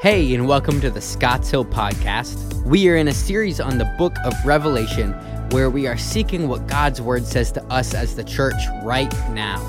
[0.00, 2.54] Hey, and welcome to the Scotts Hill Podcast.
[2.64, 5.12] We are in a series on the book of Revelation
[5.50, 9.60] where we are seeking what God's Word says to us as the church right now.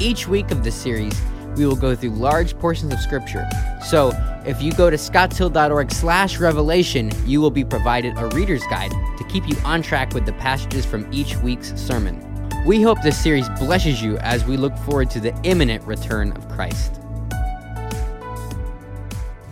[0.00, 1.12] Each week of this series,
[1.56, 3.46] we will go through large portions of Scripture.
[3.84, 4.12] So,
[4.46, 9.24] if you go to scottshill.org slash revelation, you will be provided a reader's guide to
[9.24, 12.26] keep you on track with the passages from each week's sermon.
[12.64, 16.48] We hope this series blesses you as we look forward to the imminent return of
[16.48, 16.99] Christ.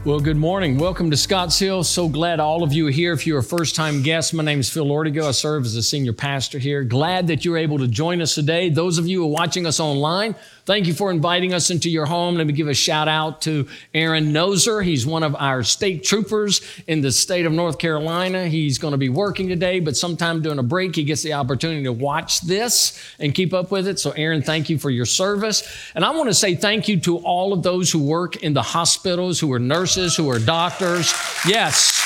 [0.05, 0.79] Well, good morning.
[0.79, 1.83] Welcome to Scotts Hill.
[1.83, 3.13] So glad all of you are here.
[3.13, 5.25] If you're a first time guest, my name is Phil Ortego.
[5.25, 6.85] I serve as a senior pastor here.
[6.85, 8.71] Glad that you're able to join us today.
[8.71, 10.37] Those of you who are watching us online,
[10.69, 12.35] Thank you for inviting us into your home.
[12.35, 14.85] Let me give a shout out to Aaron Noser.
[14.85, 18.49] He's one of our state troopers in the state of North Carolina.
[18.49, 21.85] He's going to be working today, but sometime during a break, he gets the opportunity
[21.85, 23.99] to watch this and keep up with it.
[23.99, 25.67] So, Aaron, thank you for your service.
[25.95, 28.61] And I want to say thank you to all of those who work in the
[28.61, 31.15] hospitals, who are nurses, who are doctors.
[31.47, 31.99] Yes,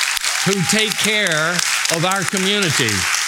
[0.45, 1.51] who take care
[1.97, 3.22] of our community.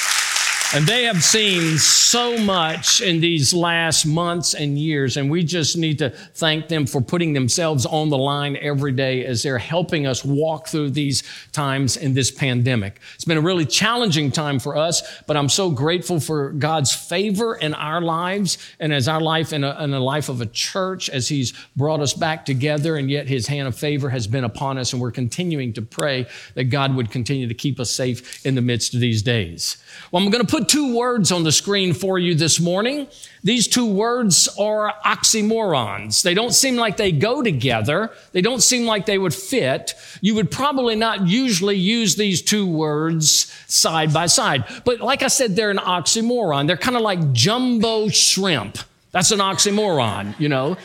[0.75, 5.77] And they have seen so much in these last months and years, and we just
[5.77, 10.05] need to thank them for putting themselves on the line every day as they're helping
[10.05, 11.23] us walk through these
[11.53, 12.99] times in this pandemic.
[13.15, 17.55] It's been a really challenging time for us, but I'm so grateful for God's favor
[17.55, 21.09] in our lives and as our life in, a, in the life of a church
[21.09, 24.79] as He's brought us back together, and yet His hand of favor has been upon
[24.79, 28.57] us, and we're continuing to pray that God would continue to keep us safe in
[28.57, 29.77] the midst of these days.
[30.11, 33.07] Well, I'm going to put two words on the screen for you this morning.
[33.43, 36.23] These two words are oxymorons.
[36.23, 38.11] They don't seem like they go together.
[38.33, 39.95] They don't seem like they would fit.
[40.23, 44.65] You would probably not usually use these two words side by side.
[44.85, 46.67] But like I said, they're an oxymoron.
[46.67, 48.79] They're kind of like jumbo shrimp.
[49.13, 50.77] That's an oxymoron, you know.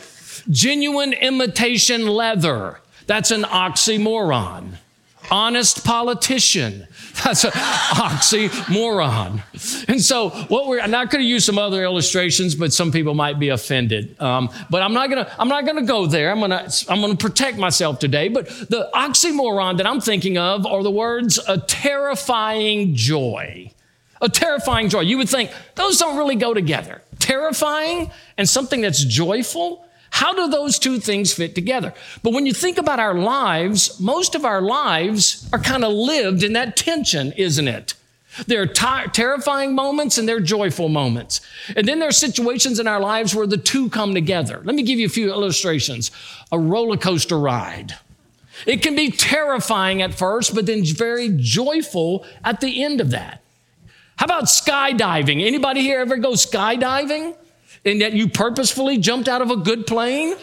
[0.50, 2.80] Genuine imitation leather.
[3.06, 4.74] That's an oxymoron.
[5.30, 6.86] Honest politician.
[7.24, 9.42] That's an oxymoron.
[9.88, 13.14] And so, what we're I'm not going to use some other illustrations, but some people
[13.14, 14.20] might be offended.
[14.20, 16.30] Um, but I'm not going to I'm not going to go there.
[16.30, 18.28] I'm going to I'm going to protect myself today.
[18.28, 23.72] But the oxymoron that I'm thinking of are the words a terrifying joy.
[24.22, 25.00] A terrifying joy.
[25.00, 27.02] You would think those don't really go together.
[27.18, 29.86] Terrifying and something that's joyful.
[30.10, 31.94] How do those two things fit together?
[32.22, 36.42] But when you think about our lives, most of our lives are kind of lived
[36.42, 37.94] in that tension, isn't it?
[38.46, 41.40] There are terrifying moments and there are joyful moments.
[41.74, 44.60] And then there are situations in our lives where the two come together.
[44.62, 46.10] Let me give you a few illustrations.
[46.52, 47.96] A roller coaster ride.
[48.66, 53.42] It can be terrifying at first, but then very joyful at the end of that.
[54.16, 55.44] How about skydiving?
[55.44, 57.34] Anybody here ever go skydiving?
[57.84, 60.36] And that you purposefully jumped out of a good plane?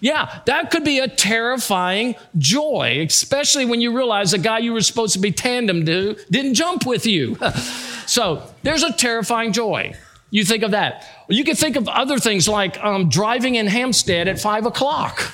[0.00, 4.80] Yeah, that could be a terrifying joy, especially when you realize the guy you were
[4.80, 7.36] supposed to be tandem to didn't jump with you.
[8.06, 9.94] so there's a terrifying joy.
[10.30, 11.06] You think of that.
[11.28, 15.32] You can think of other things like um, driving in Hampstead at five o'clock.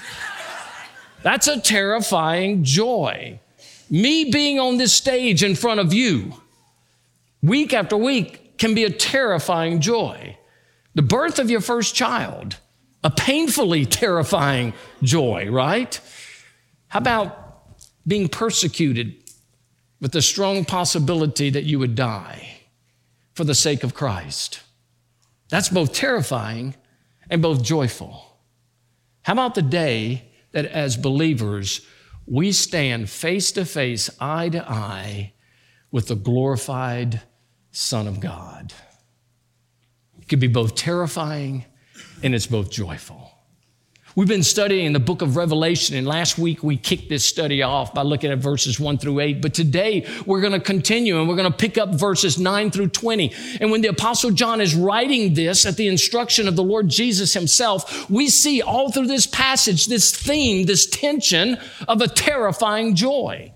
[1.22, 3.38] That's a terrifying joy.
[3.88, 6.40] Me being on this stage in front of you,
[7.42, 10.38] week after week, can be a terrifying joy.
[10.94, 12.56] The birth of your first child,
[13.04, 14.72] a painfully terrifying
[15.02, 16.00] joy, right?
[16.88, 17.42] How about
[18.06, 19.14] being persecuted
[20.00, 22.60] with the strong possibility that you would die
[23.34, 24.60] for the sake of Christ?
[25.48, 26.74] That's both terrifying
[27.28, 28.38] and both joyful.
[29.22, 31.86] How about the day that as believers,
[32.26, 35.32] we stand face to face, eye to eye
[35.90, 37.22] with the glorified
[37.76, 38.72] Son of God.
[40.18, 41.66] It could be both terrifying
[42.22, 43.32] and it's both joyful.
[44.14, 47.92] We've been studying the book of Revelation, and last week we kicked this study off
[47.92, 49.42] by looking at verses 1 through 8.
[49.42, 52.88] But today we're going to continue and we're going to pick up verses 9 through
[52.88, 53.34] 20.
[53.60, 57.34] And when the Apostle John is writing this at the instruction of the Lord Jesus
[57.34, 63.52] himself, we see all through this passage this theme, this tension of a terrifying joy.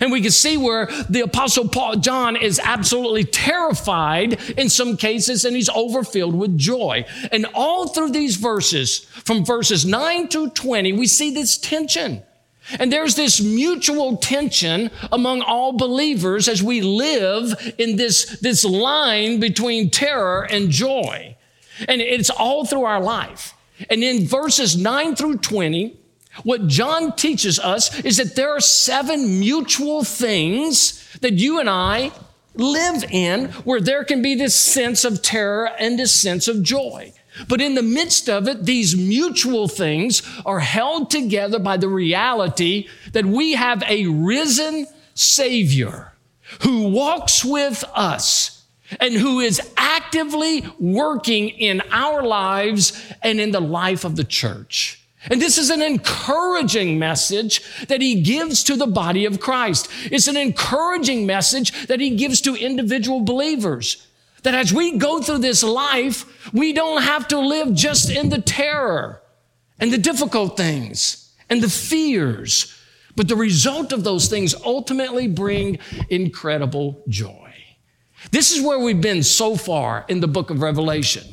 [0.00, 5.44] And we can see where the apostle Paul, John is absolutely terrified in some cases
[5.44, 7.04] and he's overfilled with joy.
[7.30, 12.22] And all through these verses, from verses 9 to 20, we see this tension.
[12.78, 19.38] And there's this mutual tension among all believers as we live in this, this line
[19.38, 21.36] between terror and joy.
[21.88, 23.54] And it's all through our life.
[23.90, 25.98] And in verses 9 through 20,
[26.42, 32.10] what John teaches us is that there are seven mutual things that you and I
[32.54, 37.12] live in where there can be this sense of terror and this sense of joy.
[37.48, 42.88] But in the midst of it, these mutual things are held together by the reality
[43.12, 46.12] that we have a risen Savior
[46.62, 48.64] who walks with us
[49.00, 55.03] and who is actively working in our lives and in the life of the church.
[55.30, 59.88] And this is an encouraging message that he gives to the body of Christ.
[60.04, 64.06] It's an encouraging message that he gives to individual believers.
[64.42, 68.40] That as we go through this life, we don't have to live just in the
[68.40, 69.22] terror
[69.80, 72.78] and the difficult things and the fears,
[73.16, 75.78] but the result of those things ultimately bring
[76.10, 77.52] incredible joy.
[78.30, 81.24] This is where we've been so far in the book of Revelation.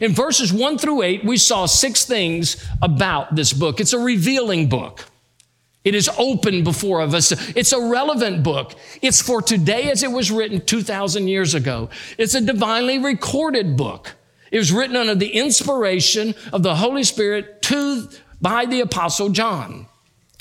[0.00, 3.80] In verses one through eight, we saw six things about this book.
[3.80, 5.04] It's a revealing book.
[5.84, 7.32] It is open before of us.
[7.56, 8.74] It's a relevant book.
[9.02, 11.90] It's for today as it was written 2,000 years ago.
[12.18, 14.14] It's a divinely recorded book.
[14.52, 18.08] It was written under the inspiration of the Holy Spirit to,
[18.40, 19.86] by the Apostle John.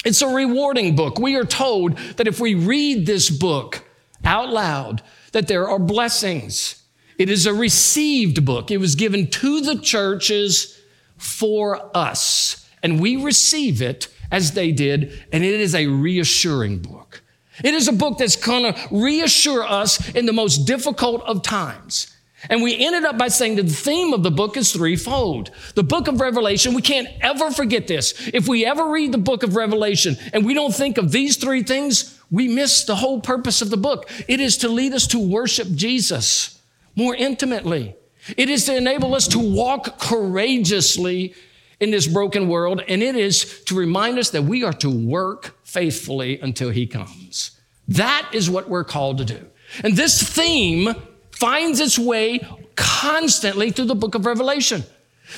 [0.06, 1.18] It's a rewarding book.
[1.18, 3.84] We are told that if we read this book
[4.24, 5.02] out loud,
[5.32, 6.81] that there are blessings.
[7.22, 8.72] It is a received book.
[8.72, 10.82] It was given to the churches
[11.18, 17.22] for us, and we receive it as they did, and it is a reassuring book.
[17.64, 22.12] It is a book that's going to reassure us in the most difficult of times.
[22.50, 25.52] And we ended up by saying that the theme of the book is threefold.
[25.76, 28.32] The book of Revelation, we can't ever forget this.
[28.34, 31.62] If we ever read the book of Revelation and we don't think of these three
[31.62, 34.10] things, we miss the whole purpose of the book.
[34.28, 36.58] It is to lead us to worship Jesus
[37.02, 37.96] more intimately.
[38.38, 41.34] It is to enable us to walk courageously
[41.80, 45.58] in this broken world, and it is to remind us that we are to work
[45.64, 47.60] faithfully until He comes.
[47.88, 49.48] That is what we're called to do.
[49.84, 50.94] And this theme
[51.32, 54.84] finds its way constantly through the book of Revelation.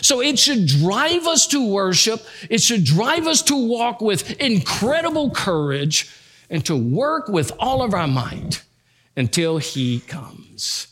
[0.02, 2.22] So it should drive us to worship.
[2.50, 6.12] It should drive us to walk with incredible courage
[6.50, 8.64] and to work with all of our might
[9.16, 10.88] until he comes.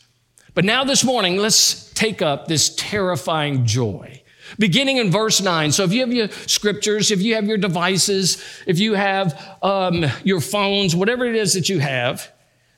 [0.54, 4.22] But now this morning, let's take up this terrifying joy
[4.58, 5.72] beginning in verse 9.
[5.72, 10.04] So if you have your scriptures, if you have your devices, if you have um,
[10.24, 12.30] your phones, whatever it is that you have,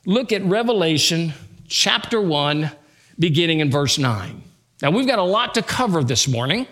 [0.07, 1.33] look at Revelation
[1.67, 2.71] chapter 1,
[3.19, 4.43] beginning in verse 9.
[4.83, 6.67] Now, we've got a lot to cover this morning,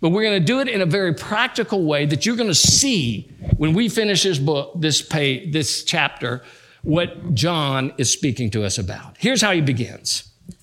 [0.00, 2.54] but we're going to do it in a very practical way that you're going to
[2.54, 6.42] see when we finish this book, this page, this chapter,
[6.82, 9.16] what John is speaking to us about.
[9.18, 10.30] Here's how he begins.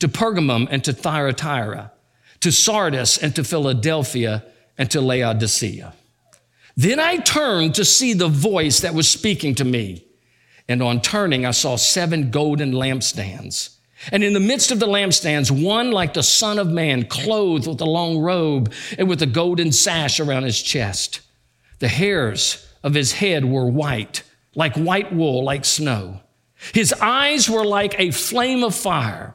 [0.00, 1.92] to Pergamum and to Thyatira
[2.40, 4.44] to Sardis and to Philadelphia
[4.76, 5.94] and to Laodicea.
[6.76, 10.04] Then I turned to see the voice that was speaking to me.
[10.68, 13.76] And on turning, I saw seven golden lampstands.
[14.10, 17.80] And in the midst of the lampstands, one like the Son of Man, clothed with
[17.82, 21.20] a long robe and with a golden sash around his chest.
[21.80, 24.22] The hairs of his head were white,
[24.54, 26.20] like white wool, like snow.
[26.72, 29.34] His eyes were like a flame of fire.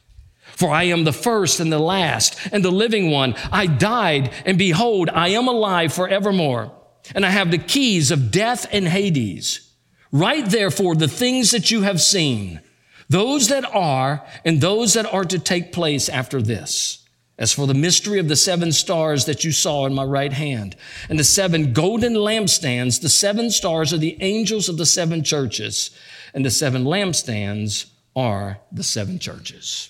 [0.61, 3.35] for I am the first and the last and the living one.
[3.51, 6.71] I died, and behold, I am alive forevermore
[7.15, 9.69] and I have the keys of death and Hades.
[10.11, 12.61] Write therefore the things that you have seen,
[13.09, 16.97] those that are, and those that are to take place after this.
[17.37, 20.75] As for the mystery of the seven stars that you saw in my right hand,
[21.09, 25.89] and the seven golden lampstands, the seven stars are the angels of the seven churches,
[26.35, 29.89] and the seven lampstands are the seven churches.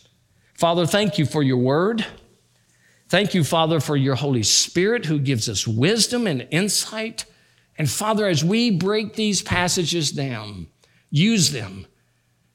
[0.61, 2.05] Father, thank you for your word.
[3.09, 7.25] Thank you, Father, for your Holy Spirit who gives us wisdom and insight.
[7.79, 10.67] And Father, as we break these passages down,
[11.09, 11.87] use them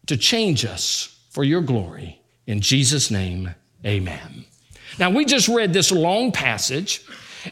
[0.07, 2.23] to change us for your glory.
[2.47, 4.45] In Jesus' name, amen.
[5.01, 7.05] Now, we just read this long passage,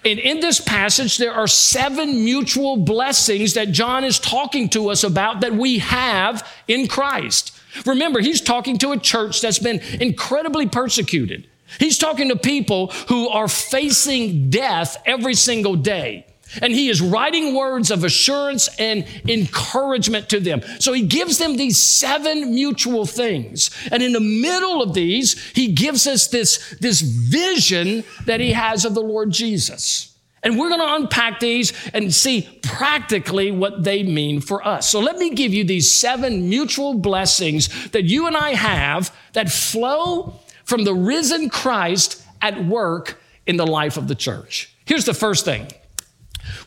[0.04, 5.04] And in this passage, there are seven mutual blessings that John is talking to us
[5.04, 7.53] about that we have in Christ.
[7.87, 11.49] Remember, he's talking to a church that's been incredibly persecuted.
[11.78, 16.26] He's talking to people who are facing death every single day.
[16.62, 20.62] And he is writing words of assurance and encouragement to them.
[20.78, 23.71] So he gives them these seven mutual things.
[23.90, 28.85] And in the middle of these, he gives us this, this vision that he has
[28.85, 30.13] of the Lord Jesus.
[30.44, 34.88] And we're going to unpack these and see practically what they mean for us.
[34.88, 39.50] So let me give you these seven mutual blessings that you and I have that
[39.50, 44.74] flow from the risen Christ at work in the life of the church.
[44.84, 45.68] Here's the first thing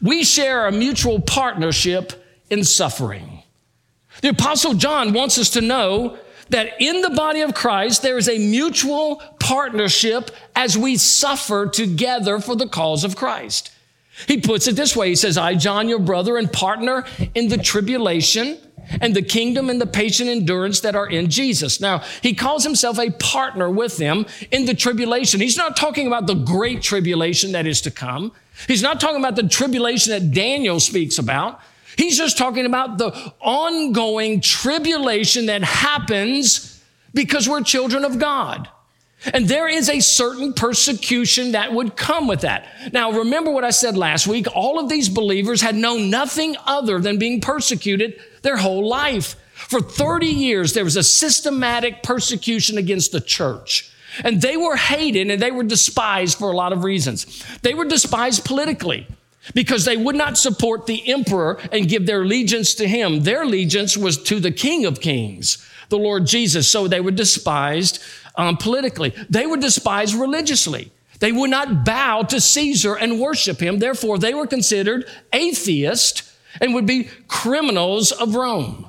[0.01, 3.43] we share a mutual partnership in suffering.
[4.21, 6.17] The Apostle John wants us to know
[6.49, 12.39] that in the body of Christ, there is a mutual partnership as we suffer together
[12.39, 13.71] for the cause of Christ.
[14.27, 17.57] He puts it this way He says, I, John, your brother and partner in the
[17.57, 18.57] tribulation
[18.99, 21.79] and the kingdom and the patient endurance that are in Jesus.
[21.79, 25.39] Now, he calls himself a partner with them in the tribulation.
[25.39, 28.33] He's not talking about the great tribulation that is to come.
[28.67, 31.61] He's not talking about the tribulation that Daniel speaks about.
[31.97, 38.69] He's just talking about the ongoing tribulation that happens because we're children of God.
[39.33, 42.67] And there is a certain persecution that would come with that.
[42.93, 44.47] Now, remember what I said last week.
[44.55, 49.35] All of these believers had known nothing other than being persecuted their whole life.
[49.53, 53.91] For 30 years, there was a systematic persecution against the church.
[54.23, 57.43] And they were hated and they were despised for a lot of reasons.
[57.63, 59.07] They were despised politically
[59.53, 63.21] because they would not support the emperor and give their allegiance to him.
[63.21, 66.69] Their allegiance was to the King of Kings, the Lord Jesus.
[66.69, 68.01] So they were despised
[68.37, 69.13] um, politically.
[69.29, 70.91] They were despised religiously.
[71.19, 73.79] They would not bow to Caesar and worship him.
[73.79, 76.23] Therefore, they were considered atheist
[76.61, 78.87] and would be criminals of Rome.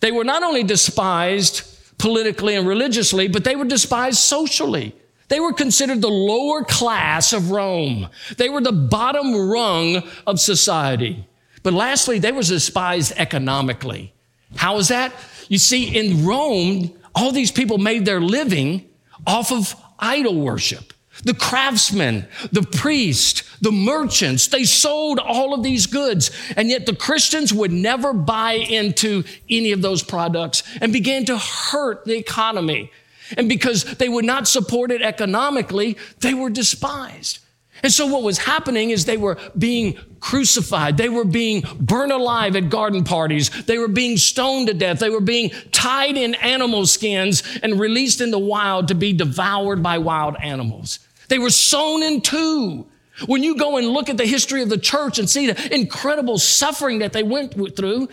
[0.00, 1.62] They were not only despised
[1.98, 4.94] politically and religiously, but they were despised socially.
[5.28, 8.08] They were considered the lower class of Rome.
[8.36, 11.26] They were the bottom rung of society.
[11.62, 14.12] But lastly, they were despised economically.
[14.56, 15.12] How is that?
[15.48, 18.88] You see, in Rome, all these people made their living
[19.26, 20.92] off of idol worship.
[21.22, 26.30] The craftsmen, the priests, the merchants, they sold all of these goods.
[26.56, 31.38] And yet the Christians would never buy into any of those products and began to
[31.38, 32.90] hurt the economy.
[33.36, 37.38] And because they would not support it economically, they were despised.
[37.82, 40.96] And so what was happening is they were being crucified.
[40.96, 43.50] They were being burned alive at garden parties.
[43.64, 44.98] They were being stoned to death.
[44.98, 49.82] They were being tied in animal skins and released in the wild to be devoured
[49.82, 50.98] by wild animals.
[51.28, 52.86] They were sown in two.
[53.26, 56.38] When you go and look at the history of the church and see the incredible
[56.38, 58.08] suffering that they went through,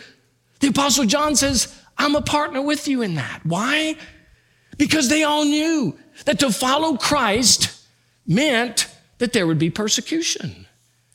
[0.60, 3.40] the apostle John says, I'm a partner with you in that.
[3.44, 3.96] Why?
[4.76, 7.86] Because they all knew that to follow Christ
[8.26, 10.61] meant that there would be persecution.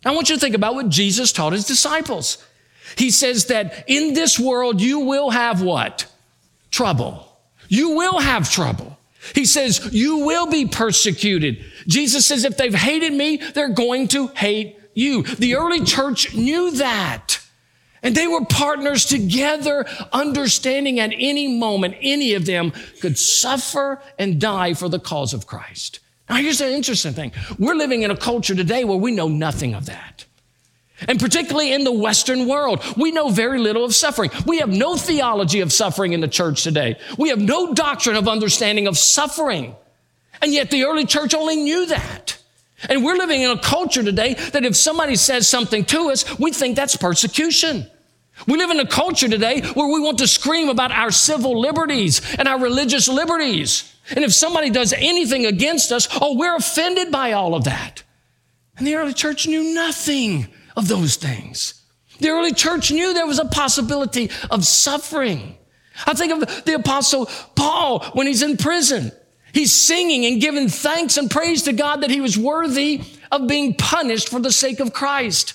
[0.07, 2.43] I want you to think about what Jesus taught his disciples.
[2.97, 6.05] He says that in this world you will have what?
[6.71, 7.27] Trouble.
[7.67, 8.97] You will have trouble.
[9.35, 11.63] He says you will be persecuted.
[11.87, 15.23] Jesus says if they've hated me, they're going to hate you.
[15.23, 17.39] The early church knew that.
[18.03, 22.71] And they were partners together, understanding at any moment any of them
[23.01, 25.99] could suffer and die for the cause of Christ.
[26.29, 27.31] Now, here's the interesting thing.
[27.57, 30.25] We're living in a culture today where we know nothing of that.
[31.07, 34.31] And particularly in the Western world, we know very little of suffering.
[34.46, 36.98] We have no theology of suffering in the church today.
[37.17, 39.75] We have no doctrine of understanding of suffering.
[40.41, 42.38] And yet the early church only knew that.
[42.89, 46.51] And we're living in a culture today that if somebody says something to us, we
[46.51, 47.88] think that's persecution.
[48.46, 52.22] We live in a culture today where we want to scream about our civil liberties
[52.38, 53.96] and our religious liberties.
[54.12, 58.03] And if somebody does anything against us, oh, we're offended by all of that.
[58.77, 61.84] And the early church knew nothing of those things.
[62.20, 65.58] The early church knew there was a possibility of suffering.
[66.06, 67.25] I think of the apostle
[67.56, 69.12] Paul when he's in prison.
[69.53, 73.01] He's singing and giving thanks and praise to God that he was worthy
[73.32, 75.53] of being punished for the sake of Christ.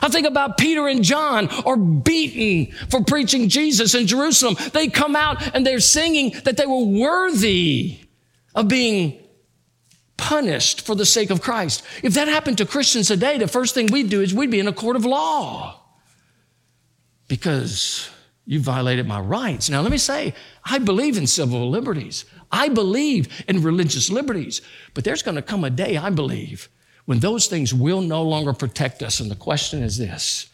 [0.00, 4.56] I think about Peter and John are beaten for preaching Jesus in Jerusalem.
[4.72, 7.98] They come out and they're singing that they were worthy
[8.54, 9.18] of being
[10.16, 11.82] punished for the sake of Christ.
[12.02, 14.68] If that happened to Christians today, the first thing we'd do is we'd be in
[14.68, 15.80] a court of law
[17.28, 18.08] because
[18.44, 19.68] you violated my rights.
[19.70, 20.34] Now, let me say,
[20.64, 22.24] I believe in civil liberties.
[22.50, 24.60] I believe in religious liberties.
[24.94, 26.68] But there's going to come a day, I believe,
[27.04, 29.20] when those things will no longer protect us.
[29.20, 30.48] And the question is this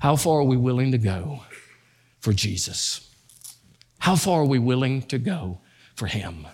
[0.00, 1.44] how far are we willing to go
[2.20, 3.06] for Jesus?
[3.98, 5.60] How far are we willing to go
[5.94, 6.46] for Him?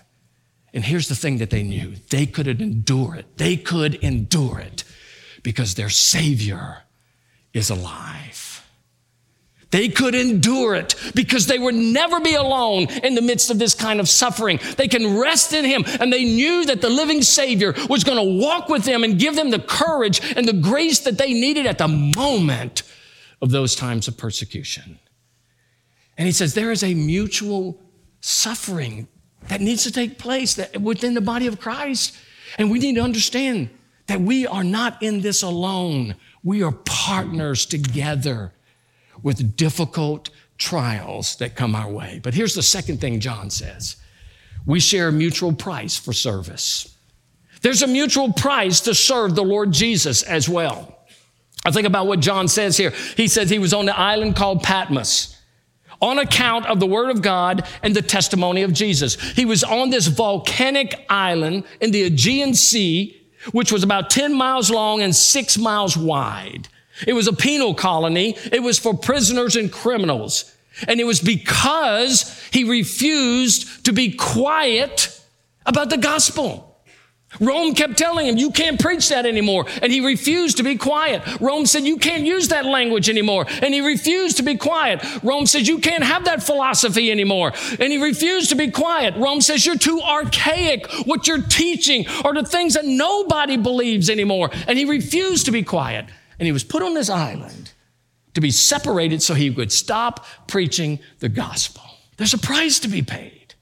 [0.75, 3.39] And here's the thing that they knew they could endure it.
[3.39, 4.85] They could endure it
[5.43, 6.83] because their Savior
[7.55, 8.46] is alive.
[9.77, 13.75] They could endure it because they would never be alone in the midst of this
[13.75, 14.59] kind of suffering.
[14.79, 18.43] They can rest in Him, and they knew that the living Savior was going to
[18.43, 21.77] walk with them and give them the courage and the grace that they needed at
[21.77, 22.85] the moment
[23.43, 24.99] of those times of persecution.
[26.17, 27.79] And He says there is a mutual
[28.23, 29.09] suffering
[29.49, 32.17] that needs to take place within the body of Christ.
[32.57, 33.69] And we need to understand
[34.07, 36.15] that we are not in this alone.
[36.43, 38.55] We are partners together
[39.23, 42.21] with difficult trials that come our way.
[42.23, 43.97] But here's the second thing John says
[44.65, 46.97] we share a mutual price for service.
[47.63, 50.99] There's a mutual price to serve the Lord Jesus as well.
[51.65, 52.93] I think about what John says here.
[53.17, 55.37] He says he was on the island called Patmos
[56.01, 59.15] on account of the word of God and the testimony of Jesus.
[59.33, 63.21] He was on this volcanic island in the Aegean Sea,
[63.53, 66.69] which was about 10 miles long and six miles wide.
[67.07, 68.37] It was a penal colony.
[68.53, 70.53] It was for prisoners and criminals.
[70.87, 75.21] And it was because he refused to be quiet
[75.65, 76.65] about the gospel.
[77.41, 79.67] Rome kept telling him, you can't preach that anymore.
[79.83, 81.23] And he refused to be quiet.
[81.41, 83.47] Rome said, you can't use that language anymore.
[83.63, 85.05] And he refused to be quiet.
[85.23, 87.53] Rome says, you can't have that philosophy anymore.
[87.79, 89.17] And he refused to be quiet.
[89.17, 90.91] Rome says, you're too archaic.
[91.05, 94.51] What you're teaching are the things that nobody believes anymore.
[94.67, 96.07] And he refused to be quiet.
[96.39, 97.73] And he was put on this island
[98.35, 101.83] to be separated so he would stop preaching the gospel.
[102.17, 103.55] There's a price to be paid.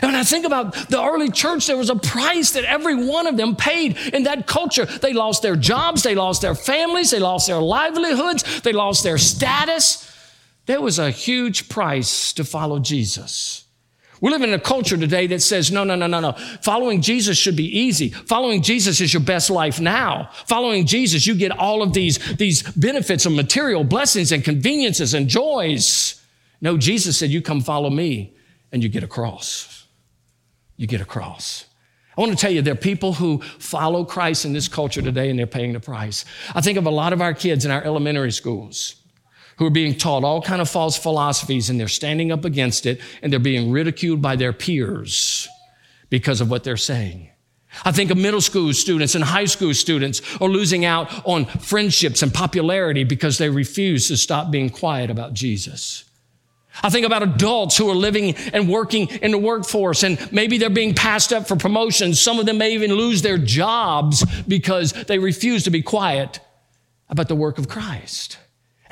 [0.00, 3.26] And when I think about the early church, there was a price that every one
[3.26, 4.86] of them paid in that culture.
[4.86, 9.18] They lost their jobs, they lost their families, they lost their livelihoods, they lost their
[9.18, 10.10] status.
[10.64, 13.61] There was a huge price to follow Jesus.
[14.22, 16.32] We live in a culture today that says, no, no, no, no, no.
[16.62, 18.10] Following Jesus should be easy.
[18.10, 20.30] Following Jesus is your best life now.
[20.46, 25.26] Following Jesus, you get all of these, these benefits of material blessings and conveniences and
[25.26, 26.22] joys.
[26.60, 28.32] No, Jesus said, you come follow me
[28.70, 29.88] and you get a cross.
[30.76, 31.66] You get a cross.
[32.16, 35.30] I want to tell you, there are people who follow Christ in this culture today
[35.30, 36.24] and they're paying the price.
[36.54, 39.01] I think of a lot of our kids in our elementary schools
[39.56, 43.00] who are being taught all kind of false philosophies and they're standing up against it
[43.22, 45.48] and they're being ridiculed by their peers
[46.10, 47.28] because of what they're saying.
[47.84, 52.22] I think of middle school students and high school students are losing out on friendships
[52.22, 56.04] and popularity because they refuse to stop being quiet about Jesus.
[56.82, 60.70] I think about adults who are living and working in the workforce and maybe they're
[60.70, 62.20] being passed up for promotions.
[62.20, 66.40] Some of them may even lose their jobs because they refuse to be quiet
[67.08, 68.38] about the work of Christ.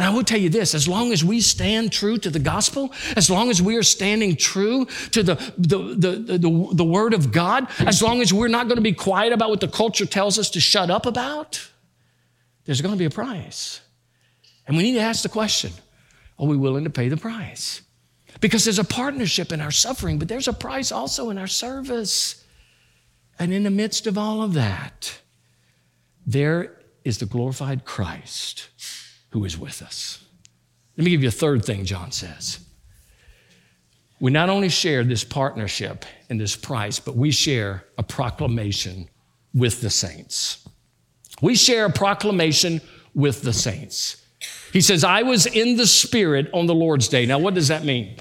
[0.00, 2.90] And I will tell you this as long as we stand true to the gospel,
[3.18, 7.32] as long as we are standing true to the, the, the, the, the word of
[7.32, 10.38] God, as long as we're not going to be quiet about what the culture tells
[10.38, 11.70] us to shut up about,
[12.64, 13.82] there's going to be a price.
[14.66, 15.70] And we need to ask the question
[16.38, 17.82] are we willing to pay the price?
[18.40, 22.42] Because there's a partnership in our suffering, but there's a price also in our service.
[23.38, 25.20] And in the midst of all of that,
[26.26, 28.70] there is the glorified Christ
[29.30, 30.24] who is with us.
[30.96, 32.60] Let me give you a third thing John says.
[34.20, 39.08] We not only share this partnership and this price, but we share a proclamation
[39.54, 40.68] with the saints.
[41.40, 42.82] We share a proclamation
[43.14, 44.22] with the saints.
[44.72, 47.26] He says, I was in the Spirit on the Lord's day.
[47.26, 48.16] Now, what does that mean?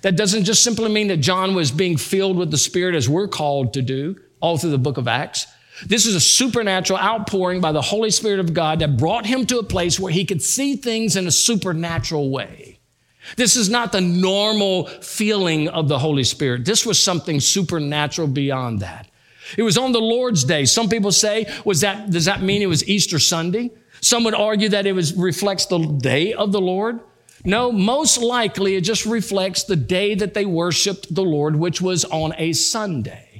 [0.00, 3.28] That doesn't just simply mean that John was being filled with the Spirit as we're
[3.28, 5.46] called to do all through the book of Acts.
[5.86, 9.58] This is a supernatural outpouring by the Holy Spirit of God that brought him to
[9.58, 12.78] a place where he could see things in a supernatural way.
[13.36, 16.64] This is not the normal feeling of the Holy Spirit.
[16.64, 19.08] This was something supernatural beyond that.
[19.56, 20.64] It was on the Lord's day.
[20.64, 23.70] Some people say, was that, does that mean it was Easter Sunday?
[24.00, 27.00] Some would argue that it was, reflects the day of the Lord.
[27.44, 32.04] No, most likely it just reflects the day that they worshiped the Lord, which was
[32.04, 33.31] on a Sunday.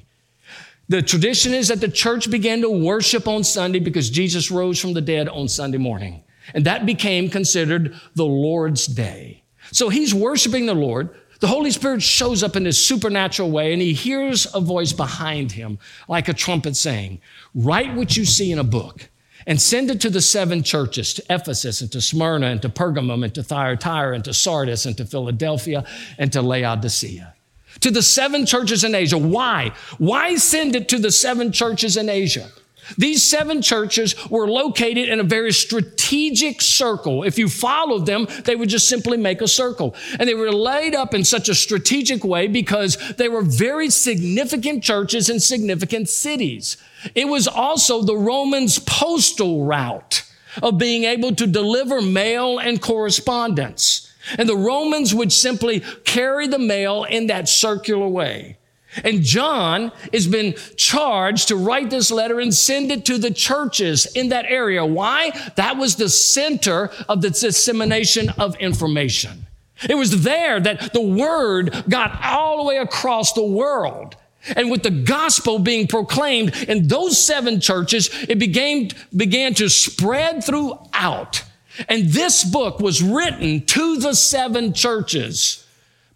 [0.93, 4.93] The tradition is that the church began to worship on Sunday because Jesus rose from
[4.93, 6.23] the dead on Sunday morning.
[6.53, 9.43] And that became considered the Lord's day.
[9.71, 11.09] So he's worshiping the Lord.
[11.41, 15.53] The Holy Spirit shows up in this supernatural way and he hears a voice behind
[15.53, 15.79] him
[16.09, 17.23] like a trumpet saying,
[17.55, 19.09] Write what you see in a book
[19.47, 23.25] and send it to the seven churches to Ephesus and to Smyrna and to Pergamum
[23.25, 25.87] and to Thyatira and to Sardis and to Philadelphia
[26.19, 27.33] and to Laodicea
[27.81, 29.19] to the seven churches in Asia.
[29.19, 29.73] Why?
[29.99, 32.51] Why send it to the seven churches in Asia?
[32.99, 37.23] These seven churches were located in a very strategic circle.
[37.23, 39.95] If you followed them, they would just simply make a circle.
[40.19, 44.83] And they were laid up in such a strategic way because they were very significant
[44.83, 46.77] churches in significant cities.
[47.15, 50.25] It was also the Romans' postal route
[50.63, 54.12] of being able to deliver mail and correspondence.
[54.39, 58.59] And the Romans would simply carry the mail in that circular way.
[59.05, 64.07] And John has been charged to write this letter and send it to the churches
[64.07, 64.85] in that area.
[64.85, 65.31] Why?
[65.57, 69.47] That was the center of the dissemination of information.
[69.89, 74.17] It was there that the word got all the way across the world.
[74.57, 80.45] And with the gospel being proclaimed in those seven churches, it began, began to spread
[80.45, 81.45] throughout.
[81.89, 85.67] And this book was written to the seven churches,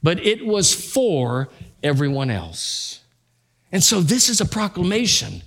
[0.02, 1.48] but it was for
[1.82, 3.00] everyone else.
[3.72, 5.42] And so this is a proclamation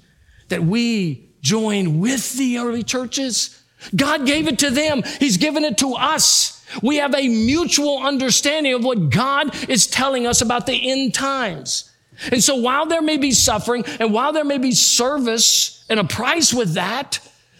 [0.49, 3.61] that we join with the early churches.
[3.95, 5.03] God gave it to them.
[5.19, 6.63] He's given it to us.
[6.83, 11.91] We have a mutual understanding of what God is telling us about the end times.
[12.31, 16.03] And so while there may be suffering and while there may be service and a
[16.03, 17.19] price with that,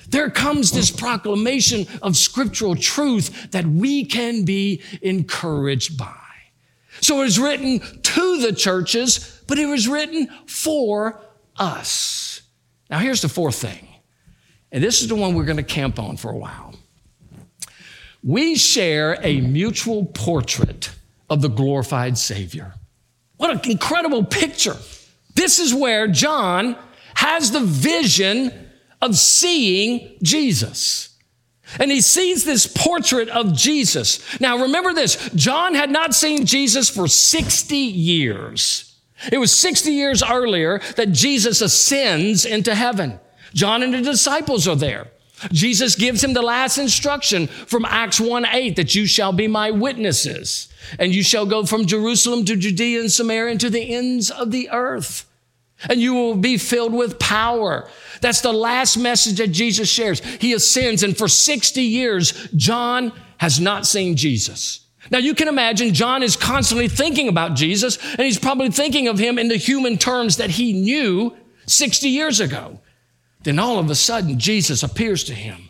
[0.10, 6.16] there comes this proclamation of scriptural truth that we can be encouraged by.
[7.02, 11.22] So it was written to the churches, but it was written for
[11.58, 12.42] us.
[12.90, 13.88] Now, here's the fourth thing,
[14.72, 16.76] and this is the one we're going to camp on for a while.
[18.24, 20.92] We share a mutual portrait
[21.30, 22.74] of the glorified Savior.
[23.38, 24.76] What an incredible picture.
[25.36, 26.76] This is where John
[27.14, 28.69] has the vision
[29.02, 31.10] of seeing Jesus.
[31.80, 34.40] And he sees this portrait of Jesus.
[34.40, 38.98] Now remember this, John had not seen Jesus for 60 years.
[39.32, 43.20] It was 60 years earlier that Jesus ascends into heaven.
[43.54, 45.08] John and the disciples are there.
[45.52, 49.72] Jesus gives him the last instruction from Acts 1 8 that you shall be my
[49.72, 54.30] witnesses, and you shall go from Jerusalem to Judea and Samaria and to the ends
[54.30, 55.29] of the earth
[55.88, 57.90] and you will be filled with power.
[58.22, 60.20] That's the last message that Jesus shares.
[60.20, 64.86] He ascends, and for 60 years, John has not seen Jesus.
[65.12, 69.18] Now you can imagine John is constantly thinking about Jesus, and he's probably thinking of
[69.18, 72.80] him in the human terms that he knew 60 years ago.
[73.44, 75.70] Then all of a sudden, Jesus appears to him,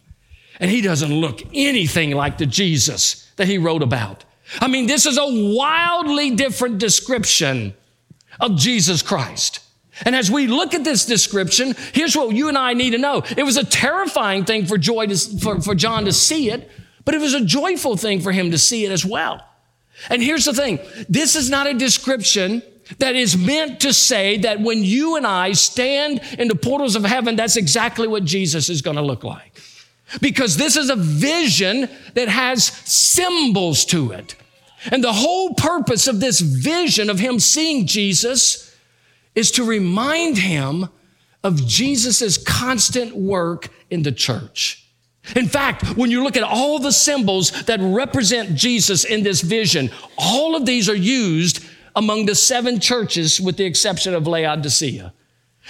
[0.60, 4.26] and he doesn't look anything like the Jesus that he wrote about.
[4.60, 7.76] I mean, this is a wildly different description
[8.40, 9.60] of Jesus Christ.
[10.06, 13.24] And as we look at this description, here's what you and I need to know.
[13.36, 16.70] It was a terrifying thing for joy to, for, for John to see it,
[17.06, 19.46] but it was a joyful thing for him to see it as well.
[20.10, 20.80] And here's the thing.
[21.10, 22.64] This is not a description
[22.98, 27.04] that is meant to say that when you and I stand in the portals of
[27.04, 29.62] heaven, that's exactly what Jesus is going to look like.
[30.22, 34.36] Because this is a vision that has symbols to it.
[34.92, 38.69] And the whole purpose of this vision of him seeing Jesus
[39.40, 40.90] is to remind him
[41.46, 44.86] of Jesus' constant work in the church.
[45.34, 49.92] In fact, when you look at all the symbols that represent Jesus in this vision,
[50.18, 51.64] all of these are used
[51.96, 55.14] among the seven churches with the exception of Laodicea.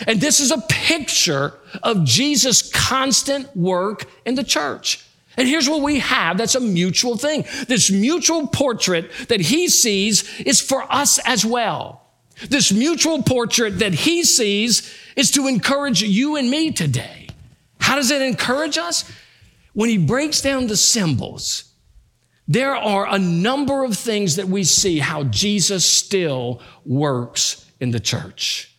[0.08, 1.54] And this is a picture
[1.84, 5.06] of Jesus' constant work in the church.
[5.38, 7.46] And here's what we have that's a mutual thing.
[7.68, 12.09] This mutual portrait that he sees is for us as well.
[12.48, 17.28] This mutual portrait that he sees is to encourage you and me today.
[17.80, 19.10] How does it encourage us?
[19.74, 21.66] When he breaks down the symbols,
[22.48, 28.00] there are a number of things that we see how Jesus still works in the
[28.00, 28.76] church.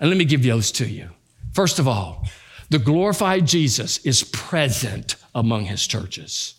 [0.00, 1.10] And let me give those to you.
[1.52, 2.26] First of all,
[2.70, 6.54] the glorified Jesus is present among his churches.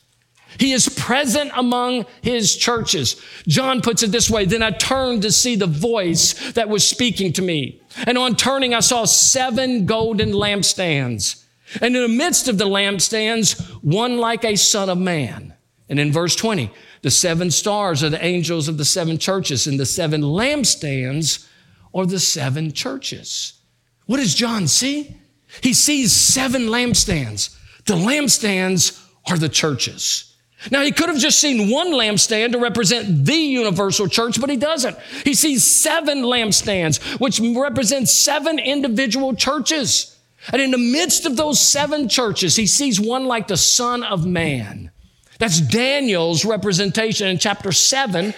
[0.57, 3.21] He is present among his churches.
[3.47, 7.33] John puts it this way Then I turned to see the voice that was speaking
[7.33, 7.81] to me.
[8.05, 11.45] And on turning, I saw seven golden lampstands.
[11.81, 15.53] And in the midst of the lampstands, one like a son of man.
[15.87, 19.79] And in verse 20, the seven stars are the angels of the seven churches, and
[19.79, 21.47] the seven lampstands
[21.93, 23.53] are the seven churches.
[24.05, 25.15] What does John see?
[25.61, 27.55] He sees seven lampstands.
[27.85, 30.28] The lampstands are the churches.
[30.71, 34.57] Now, he could have just seen one lampstand to represent the universal church, but he
[34.57, 34.97] doesn't.
[35.23, 40.17] He sees seven lampstands, which represent seven individual churches.
[40.51, 44.25] And in the midst of those seven churches, he sees one like the Son of
[44.25, 44.91] Man.
[45.37, 48.33] That's Daniel's representation in chapter seven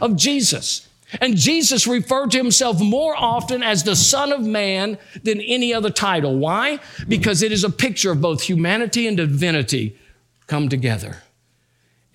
[0.00, 0.88] of Jesus.
[1.20, 5.90] And Jesus referred to himself more often as the Son of Man than any other
[5.90, 6.38] title.
[6.38, 6.80] Why?
[7.06, 9.98] Because it is a picture of both humanity and divinity
[10.46, 11.22] come together.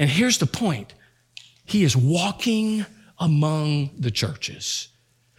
[0.01, 0.95] And here's the point
[1.63, 2.87] He is walking
[3.19, 4.87] among the churches.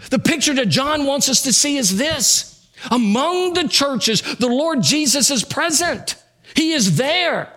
[0.08, 4.80] The picture that John wants us to see is this among the churches, the Lord
[4.80, 6.14] Jesus is present.
[6.54, 7.52] He is there.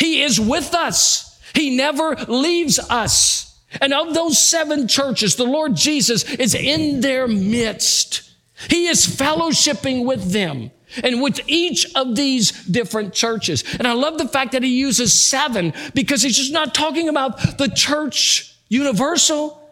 [0.00, 1.40] He is with us.
[1.54, 3.62] He never leaves us.
[3.80, 8.30] And of those seven churches, the Lord Jesus is in their midst.
[8.70, 10.70] He is fellowshipping with them
[11.02, 13.64] and with each of these different churches.
[13.78, 17.58] And I love the fact that he uses seven because he's just not talking about
[17.58, 19.62] the church universal.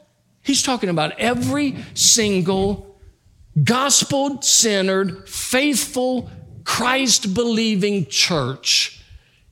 [0.42, 2.98] He's talking about every single
[3.62, 6.30] gospel centered, faithful,
[6.64, 9.02] Christ believing church.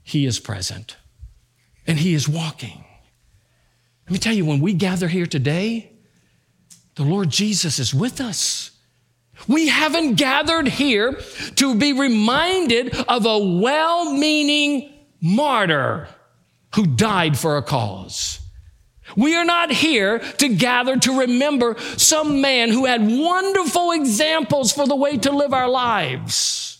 [0.03, 0.97] He is present
[1.87, 2.85] and he is walking.
[4.07, 5.93] Let me tell you, when we gather here today,
[6.97, 8.72] the Lord Jesus is with us.
[9.49, 11.19] We haven't gathered here
[11.57, 16.09] to be reminded of a well meaning martyr
[16.75, 18.41] who died for a cause.
[19.17, 24.87] We are not here to gather to remember some man who had wonderful examples for
[24.87, 26.79] the way to live our lives.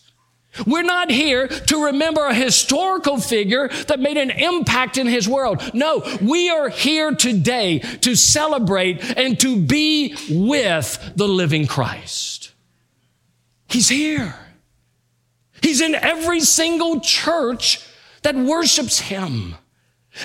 [0.67, 5.71] We're not here to remember a historical figure that made an impact in his world.
[5.73, 12.42] No, we are here today to celebrate and to be with the living Christ.
[13.73, 14.35] He's here.
[15.63, 17.83] He's in every single church
[18.21, 19.55] that worships him.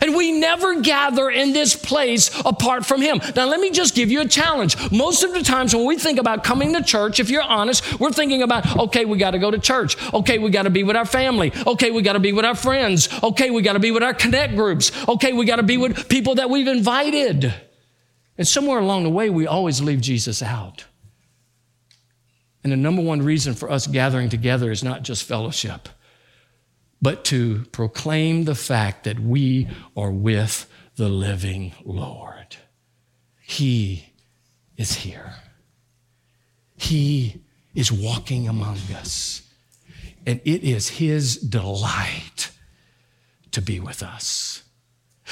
[0.02, 3.22] And we never gather in this place apart from Him.
[3.34, 4.76] Now, let me just give you a challenge.
[4.92, 8.12] Most of the times when we think about coming to church, if you're honest, we're
[8.12, 9.96] thinking about, okay, we got to go to church.
[10.12, 11.54] Okay, we got to be with our family.
[11.66, 13.08] Okay, we got to be with our friends.
[13.22, 14.92] Okay, we got to be with our connect groups.
[15.08, 17.54] Okay, we got to be with people that we've invited.
[18.36, 20.84] And somewhere along the way, we always leave Jesus out.
[22.62, 25.88] And the number one reason for us gathering together is not just fellowship
[27.00, 32.56] but to proclaim the fact that we are with the living Lord.
[33.40, 34.12] He
[34.76, 35.34] is here.
[36.76, 37.42] He
[37.74, 39.42] is walking among us.
[40.26, 42.50] And it is His delight
[43.52, 44.62] to be with us.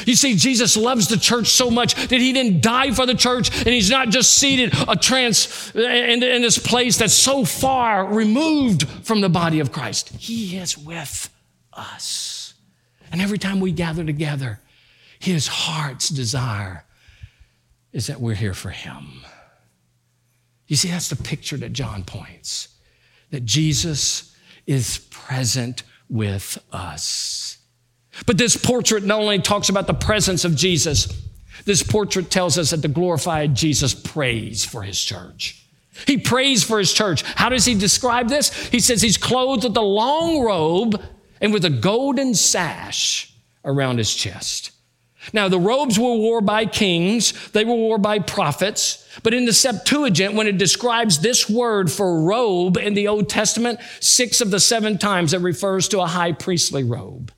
[0.05, 3.57] You see, Jesus loves the church so much that he didn't die for the church,
[3.57, 8.89] and he's not just seated a trance in, in this place that's so far removed
[9.05, 10.11] from the body of Christ.
[10.11, 11.31] He is with
[11.73, 12.55] us.
[13.11, 14.61] And every time we gather together,
[15.19, 16.85] his heart's desire
[17.93, 19.23] is that we're here for him.
[20.67, 22.69] You see, that's the picture that John points
[23.31, 24.35] that Jesus
[24.67, 27.56] is present with us.
[28.25, 31.23] But this portrait not only talks about the presence of Jesus,
[31.65, 35.67] this portrait tells us that the glorified Jesus prays for his church.
[36.07, 37.23] He prays for his church.
[37.23, 38.51] How does he describe this?
[38.69, 41.03] He says he's clothed with a long robe
[41.41, 43.33] and with a golden sash
[43.65, 44.73] around his chest.
[45.33, 49.53] Now, the robes were worn by kings, they were worn by prophets, but in the
[49.53, 54.61] Septuagint, when it describes this word for robe in the Old Testament, six of the
[54.61, 57.33] seven times it refers to a high priestly robe.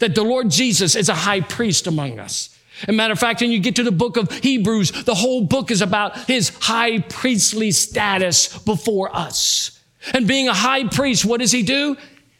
[0.00, 2.56] That the Lord Jesus is a high priest among us.
[2.82, 5.44] As a matter of fact, when you get to the book of Hebrews, the whole
[5.44, 9.80] book is about his high priestly status before us.
[10.12, 11.96] And being a high priest, what does he do?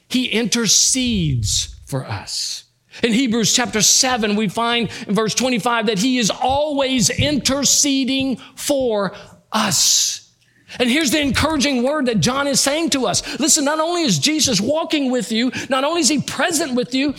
[0.08, 2.64] He intercedes for us.
[3.02, 9.14] In Hebrews chapter 7, we find in verse 25 that he is always interceding for
[9.52, 10.32] us.
[10.78, 13.38] And here's the encouraging word that John is saying to us.
[13.38, 17.14] Listen, not only is Jesus walking with you, not only is he present with you,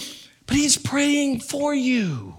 [0.48, 2.34] but he's praying for you.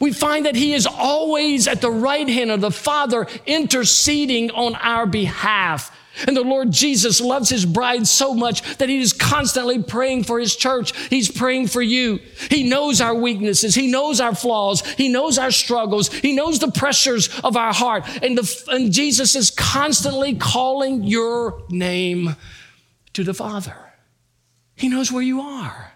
[0.00, 4.74] We find that he is always at the right hand of the Father interceding on
[4.76, 5.94] our behalf.
[6.26, 10.40] And the Lord Jesus loves his bride so much that he is constantly praying for
[10.40, 10.96] his church.
[11.08, 12.18] He's praying for you.
[12.50, 13.74] He knows our weaknesses.
[13.74, 14.84] He knows our flaws.
[14.94, 16.12] He knows our struggles.
[16.12, 18.04] He knows the pressures of our heart.
[18.22, 22.34] And, the, and Jesus is constantly calling your name
[23.12, 23.76] to the Father.
[24.74, 25.92] He knows where you are.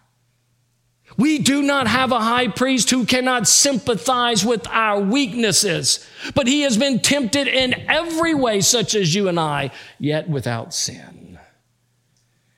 [1.16, 6.62] We do not have a high priest who cannot sympathize with our weaknesses, but he
[6.62, 11.38] has been tempted in every way, such as you and I, yet without sin.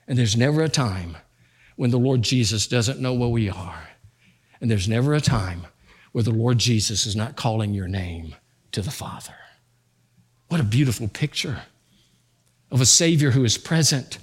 [0.07, 1.17] And there's never a time
[1.75, 3.89] when the Lord Jesus doesn't know where we are.
[4.61, 5.67] And there's never a time
[6.11, 8.35] where the Lord Jesus is not calling your name
[8.71, 9.35] to the Father.
[10.47, 11.63] What a beautiful picture
[12.71, 14.17] of a Savior who is present,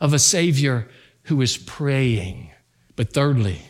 [0.00, 0.88] of a Savior
[1.24, 2.50] who is praying.
[2.96, 3.60] But thirdly,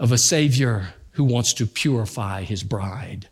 [0.00, 3.28] of a Savior who wants to purify his bride.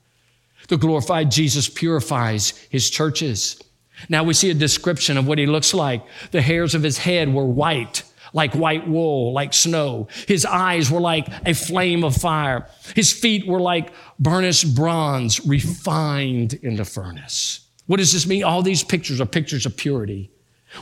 [0.68, 3.61] The glorified Jesus purifies his churches.
[4.09, 6.04] Now we see a description of what he looks like.
[6.31, 8.02] The hairs of his head were white,
[8.35, 10.09] like white wool, like snow.
[10.26, 12.68] His eyes were like a flame of fire.
[12.94, 17.61] His feet were like burnished bronze refined in the furnace.
[17.87, 18.44] What does this mean?
[18.44, 20.31] All these pictures are pictures of purity.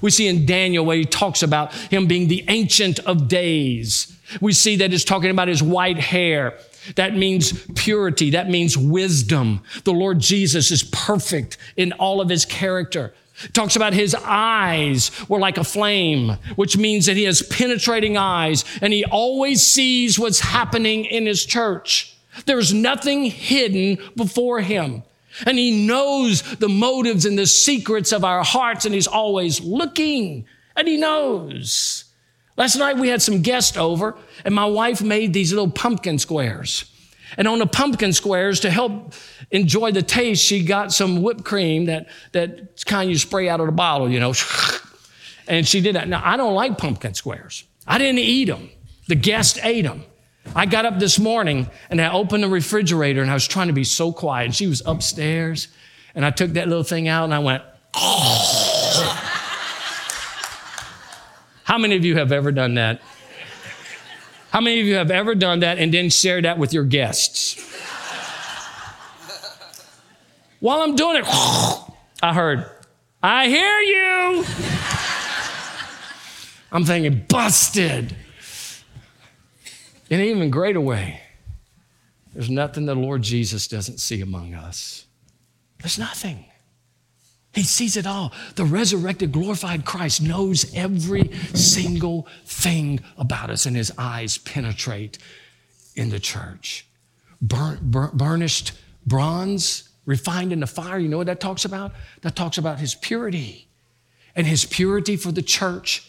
[0.02, 4.16] We see in Daniel where he talks about him being the ancient of days.
[4.40, 6.58] We see that it's talking about his white hair.
[6.96, 8.30] That means purity.
[8.30, 9.62] That means wisdom.
[9.84, 13.14] The Lord Jesus is perfect in all of his character.
[13.52, 18.64] Talks about his eyes were like a flame, which means that he has penetrating eyes
[18.80, 22.16] and he always sees what's happening in his church.
[22.46, 25.02] There's nothing hidden before him.
[25.44, 30.46] And he knows the motives and the secrets of our hearts and he's always looking
[30.74, 32.04] and he knows.
[32.56, 36.90] Last night we had some guests over and my wife made these little pumpkin squares.
[37.36, 39.12] And on the pumpkin squares, to help
[39.50, 43.66] enjoy the taste, she got some whipped cream that, that kind you spray out of
[43.66, 44.32] the bottle, you know.
[45.48, 46.08] And she did that.
[46.08, 47.64] Now, I don't like pumpkin squares.
[47.86, 48.68] I didn't eat them.
[49.08, 50.04] The guest ate them.
[50.54, 53.72] I got up this morning and I opened the refrigerator and I was trying to
[53.72, 54.46] be so quiet.
[54.46, 55.68] And she was upstairs
[56.14, 57.62] and I took that little thing out and I went,
[57.94, 59.22] oh.
[61.64, 63.00] How many of you have ever done that?
[64.50, 67.62] How many of you have ever done that and then shared that with your guests?
[70.60, 71.24] While I'm doing it,
[72.22, 72.64] I heard,
[73.22, 74.44] I hear you.
[76.72, 78.16] I'm thinking, busted.
[80.08, 81.20] In an even greater way,
[82.32, 85.06] there's nothing the Lord Jesus doesn't see among us.
[85.80, 86.44] There's nothing.
[87.52, 88.32] He sees it all.
[88.56, 95.18] The resurrected, glorified Christ knows every single thing about us, and his eyes penetrate
[95.94, 96.86] in the church.
[97.40, 98.72] Burn, bur- burnished
[99.06, 101.92] bronze, refined in the fire, you know what that talks about?
[102.20, 103.68] That talks about his purity
[104.34, 106.06] and his purity for the church.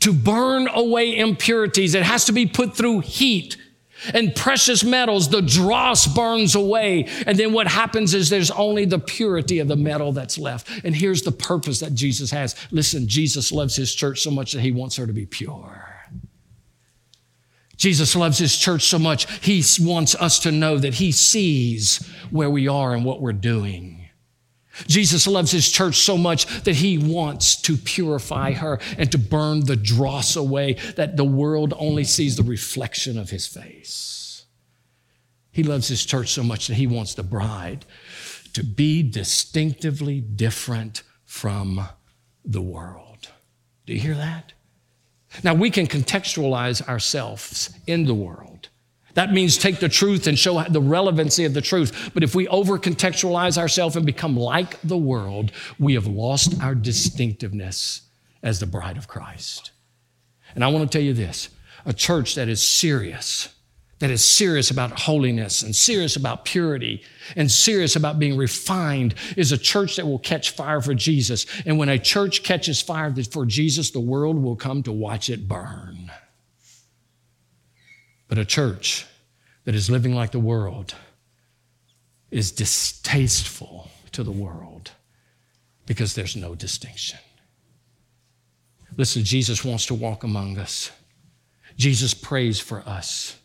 [0.00, 3.56] To burn away impurities, it has to be put through heat
[4.12, 7.08] and precious metals, the dross burns away.
[7.26, 10.68] And then what happens is there's only the purity of the metal that's left.
[10.84, 12.54] And here's the purpose that Jesus has.
[12.70, 15.92] Listen, Jesus loves his church so much that he wants her to be pure.
[17.76, 21.98] Jesus loves his church so much, he wants us to know that he sees
[22.30, 23.95] where we are and what we're doing.
[24.86, 29.60] Jesus loves his church so much that he wants to purify her and to burn
[29.60, 34.44] the dross away that the world only sees the reflection of his face.
[35.50, 37.86] He loves his church so much that he wants the bride
[38.52, 41.88] to be distinctively different from
[42.44, 43.28] the world.
[43.86, 44.52] Do you hear that?
[45.42, 48.55] Now we can contextualize ourselves in the world.
[49.16, 52.10] That means take the truth and show the relevancy of the truth.
[52.12, 56.74] But if we over contextualize ourselves and become like the world, we have lost our
[56.74, 58.02] distinctiveness
[58.42, 59.70] as the bride of Christ.
[60.54, 61.48] And I want to tell you this
[61.86, 63.48] a church that is serious,
[64.00, 67.02] that is serious about holiness and serious about purity
[67.36, 71.46] and serious about being refined is a church that will catch fire for Jesus.
[71.64, 75.48] And when a church catches fire for Jesus, the world will come to watch it
[75.48, 76.12] burn.
[78.28, 79.06] But a church
[79.64, 80.94] that is living like the world
[82.30, 84.92] is distasteful to the world
[85.86, 87.18] because there's no distinction.
[88.96, 90.90] Listen, Jesus wants to walk among us.
[91.76, 93.38] Jesus prays for us,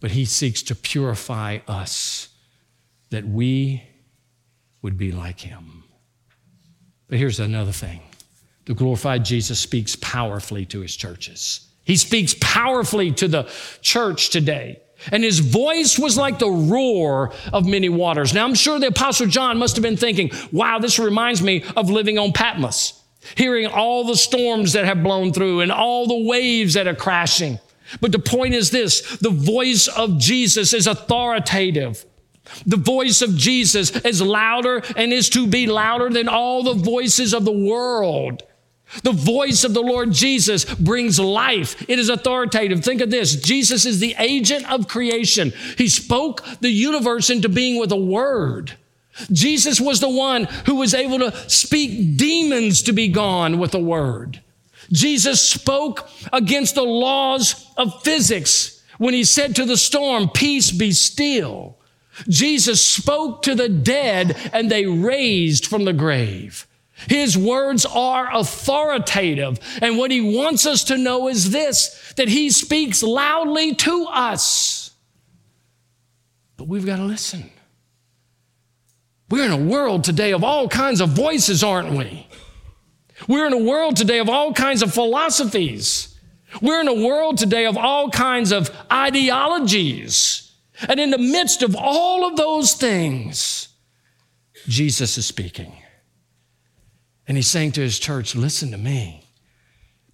[0.00, 2.28] but he seeks to purify us
[3.10, 3.82] that we
[4.82, 5.84] would be like him.
[7.08, 8.00] But here's another thing
[8.64, 11.69] the glorified Jesus speaks powerfully to his churches.
[11.90, 13.50] He speaks powerfully to the
[13.82, 14.78] church today.
[15.10, 18.32] And his voice was like the roar of many waters.
[18.32, 21.90] Now, I'm sure the Apostle John must have been thinking, wow, this reminds me of
[21.90, 23.02] living on Patmos,
[23.34, 27.58] hearing all the storms that have blown through and all the waves that are crashing.
[28.00, 32.06] But the point is this the voice of Jesus is authoritative.
[32.66, 37.34] The voice of Jesus is louder and is to be louder than all the voices
[37.34, 38.44] of the world.
[39.02, 41.88] The voice of the Lord Jesus brings life.
[41.88, 42.84] It is authoritative.
[42.84, 43.36] Think of this.
[43.36, 45.52] Jesus is the agent of creation.
[45.78, 48.72] He spoke the universe into being with a word.
[49.32, 53.80] Jesus was the one who was able to speak demons to be gone with a
[53.80, 54.40] word.
[54.92, 60.92] Jesus spoke against the laws of physics when he said to the storm, peace be
[60.92, 61.76] still.
[62.28, 66.66] Jesus spoke to the dead and they raised from the grave.
[67.08, 69.58] His words are authoritative.
[69.80, 74.90] And what he wants us to know is this that he speaks loudly to us.
[76.56, 77.50] But we've got to listen.
[79.30, 82.26] We're in a world today of all kinds of voices, aren't we?
[83.28, 86.18] We're in a world today of all kinds of philosophies.
[86.60, 90.52] We're in a world today of all kinds of ideologies.
[90.88, 93.68] And in the midst of all of those things,
[94.66, 95.79] Jesus is speaking.
[97.30, 99.22] And he's saying to his church, listen to me,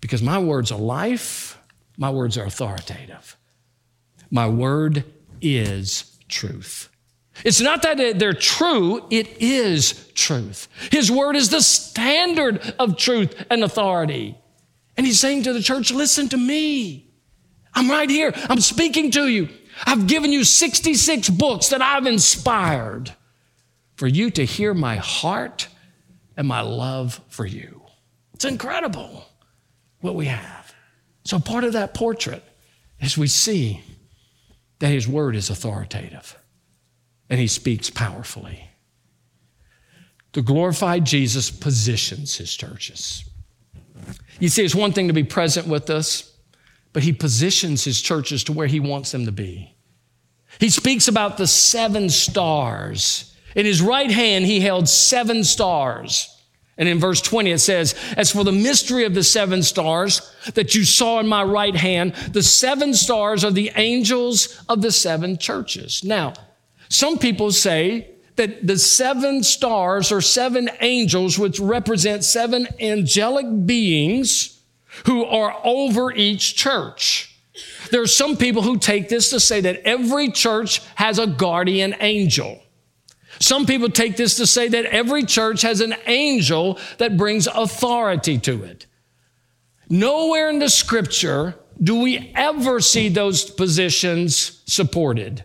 [0.03, 1.59] because my words are life,
[1.97, 3.39] my words are authoritative.
[4.31, 5.03] My word
[5.41, 6.91] is truth.
[7.43, 10.69] It's not that they're true, it is truth.
[10.93, 14.37] His word is the standard of truth and authority.
[14.99, 17.09] And he's saying to the church, listen to me.
[17.73, 18.35] I'm right here.
[18.51, 19.49] I'm speaking to you.
[19.87, 23.15] I've given you 66 books that I've inspired
[23.95, 25.69] for you to hear my heart
[26.37, 27.83] and my love for you.
[28.35, 29.25] It's incredible
[30.01, 30.75] what we have.
[31.25, 32.43] So, part of that portrait
[33.01, 33.83] is we see
[34.79, 36.39] that his word is authoritative
[37.29, 38.69] and he speaks powerfully.
[40.33, 43.25] The glorified Jesus positions his churches.
[44.39, 46.33] You see, it's one thing to be present with us,
[46.93, 49.75] but he positions his churches to where he wants them to be.
[50.61, 53.35] He speaks about the seven stars.
[53.57, 56.33] In his right hand, he held seven stars.
[56.79, 60.75] And in verse 20, it says, As for the mystery of the seven stars that
[60.75, 65.39] you saw in my right hand, the seven stars are the angels of the seven
[65.39, 66.05] churches.
[66.05, 66.35] Now,
[66.91, 74.61] some people say that the seven stars are seven angels, which represent seven angelic beings
[75.07, 77.41] who are over each church.
[77.91, 81.95] There are some people who take this to say that every church has a guardian
[82.01, 82.63] angel.
[83.39, 88.39] Some people take this to say that every church has an angel that brings authority
[88.39, 88.87] to it.
[89.89, 95.45] Nowhere in the scripture do we ever see those positions supported.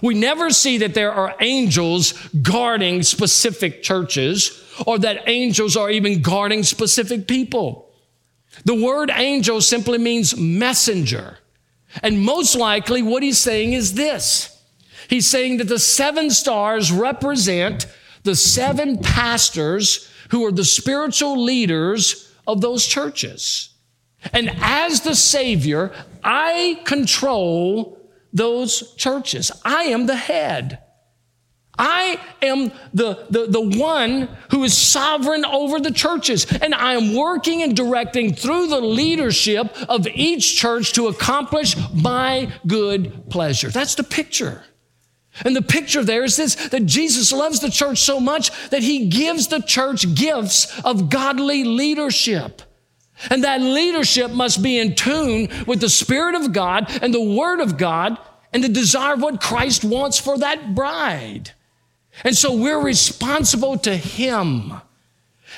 [0.00, 6.22] We never see that there are angels guarding specific churches or that angels are even
[6.22, 7.90] guarding specific people.
[8.64, 11.38] The word angel simply means messenger.
[12.02, 14.61] And most likely what he's saying is this.
[15.12, 17.86] He's saying that the seven stars represent
[18.22, 23.74] the seven pastors who are the spiritual leaders of those churches.
[24.32, 25.92] And as the Savior,
[26.24, 28.00] I control
[28.32, 29.52] those churches.
[29.66, 30.78] I am the head.
[31.78, 37.14] I am the, the, the one who is sovereign over the churches, and I am
[37.14, 43.68] working and directing through the leadership of each church to accomplish my good pleasure.
[43.68, 44.62] That's the picture.
[45.44, 49.08] And the picture there is this that Jesus loves the church so much that he
[49.08, 52.62] gives the church gifts of godly leadership.
[53.30, 57.60] And that leadership must be in tune with the Spirit of God and the Word
[57.60, 58.18] of God
[58.52, 61.52] and the desire of what Christ wants for that bride.
[62.24, 64.74] And so we're responsible to Him.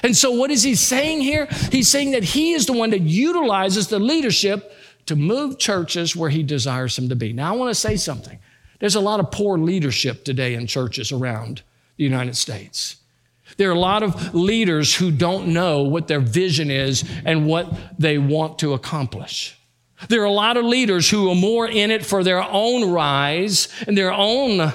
[0.03, 1.47] And so what is He saying here?
[1.73, 4.73] He's saying that He is the one that utilizes the leadership
[5.07, 7.33] to move churches where He desires them to be.
[7.33, 8.39] Now, I want to say something.
[8.85, 11.63] There's a lot of poor leadership today in churches around
[11.97, 12.97] the United States.
[13.57, 17.75] There are a lot of leaders who don't know what their vision is and what
[17.99, 19.59] they want to accomplish.
[20.11, 23.69] There are a lot of leaders who are more in it for their own rise
[23.87, 24.71] and their own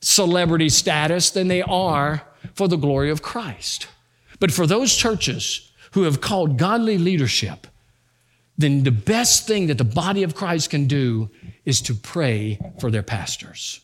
[0.00, 2.22] celebrity status than they are
[2.54, 3.86] for the glory of Christ.
[4.40, 7.68] But for those churches who have called godly leadership,
[8.56, 11.30] then the best thing that the body of Christ can do
[11.64, 13.80] is to pray for their pastors.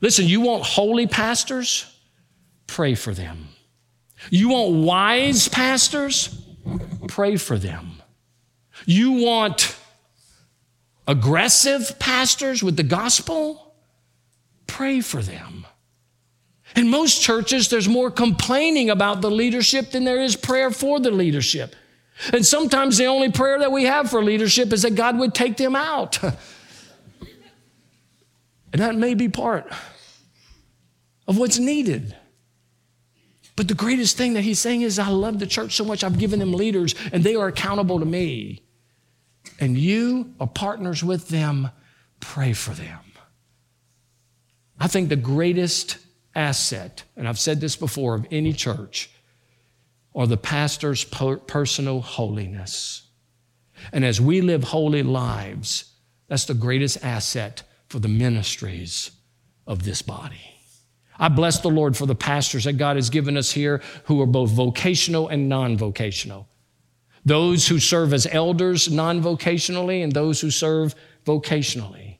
[0.00, 1.86] Listen, you want holy pastors?
[2.66, 3.48] Pray for them.
[4.30, 6.44] You want wise pastors?
[7.08, 8.02] Pray for them.
[8.84, 9.76] You want
[11.06, 13.74] aggressive pastors with the gospel?
[14.66, 15.66] Pray for them.
[16.76, 21.10] In most churches, there's more complaining about the leadership than there is prayer for the
[21.10, 21.74] leadership.
[22.32, 25.56] And sometimes the only prayer that we have for leadership is that God would take
[25.56, 26.18] them out.
[28.72, 29.72] And that may be part
[31.26, 32.14] of what's needed.
[33.56, 36.18] But the greatest thing that he's saying is, I love the church so much, I've
[36.18, 38.62] given them leaders, and they are accountable to me.
[39.58, 41.70] And you are partners with them,
[42.20, 43.00] pray for them.
[44.78, 45.98] I think the greatest
[46.34, 49.10] asset, and I've said this before, of any church,
[50.14, 53.08] are the pastor's personal holiness.
[53.92, 55.92] And as we live holy lives,
[56.26, 59.10] that's the greatest asset for the ministries
[59.66, 60.58] of this body.
[61.18, 64.26] I bless the Lord for the pastors that God has given us here who are
[64.26, 66.48] both vocational and non vocational.
[67.24, 70.94] Those who serve as elders non vocationally and those who serve
[71.24, 72.17] vocationally.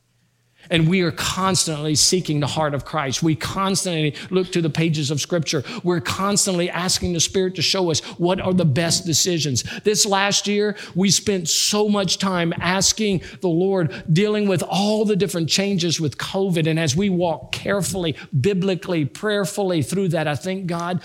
[0.70, 3.22] And we are constantly seeking the heart of Christ.
[3.22, 5.64] We constantly look to the pages of Scripture.
[5.82, 9.64] We're constantly asking the Spirit to show us what are the best decisions.
[9.84, 15.16] This last year, we spent so much time asking the Lord, dealing with all the
[15.16, 16.66] different changes with COVID.
[16.66, 21.00] And as we walk carefully, biblically, prayerfully through that, I think God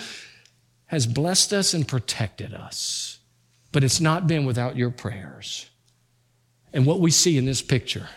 [0.87, 3.19] has blessed us and protected us.
[3.71, 5.69] But it's not been without your prayers.
[6.73, 8.09] And what we see in this picture,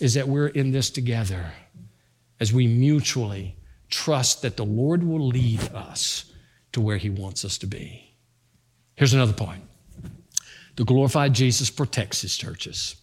[0.00, 1.52] is that we're in this together
[2.40, 3.56] as we mutually
[3.88, 6.32] trust that the Lord will lead us
[6.72, 8.14] to where He wants us to be.
[8.96, 9.62] Here's another point
[10.76, 12.96] the glorified Jesus protects His churches.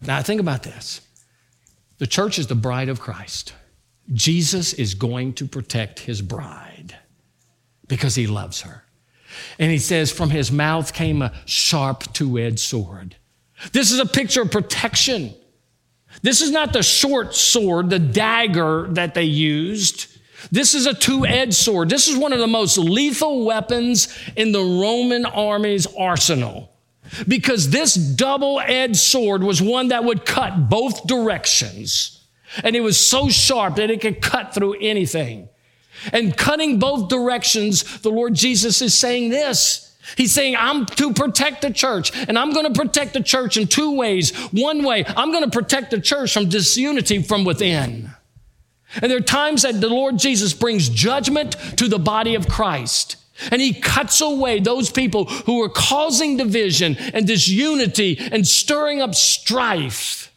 [0.00, 1.00] Now, think about this
[1.98, 3.54] the church is the bride of Christ.
[4.12, 6.96] Jesus is going to protect His bride
[7.88, 8.84] because He loves her.
[9.58, 13.16] And He says, From His mouth came a sharp two edged sword.
[13.72, 15.34] This is a picture of protection.
[16.22, 20.06] This is not the short sword, the dagger that they used.
[20.50, 21.88] This is a two edged sword.
[21.88, 26.70] This is one of the most lethal weapons in the Roman army's arsenal.
[27.28, 32.24] Because this double edged sword was one that would cut both directions.
[32.62, 35.48] And it was so sharp that it could cut through anything.
[36.12, 39.83] And cutting both directions, the Lord Jesus is saying this
[40.16, 43.66] He's saying, I'm to protect the church, and I'm going to protect the church in
[43.66, 44.36] two ways.
[44.52, 48.10] One way, I'm going to protect the church from disunity from within.
[49.00, 53.16] And there are times that the Lord Jesus brings judgment to the body of Christ.
[53.50, 59.14] And he cuts away those people who are causing division and disunity and stirring up
[59.14, 60.32] strife.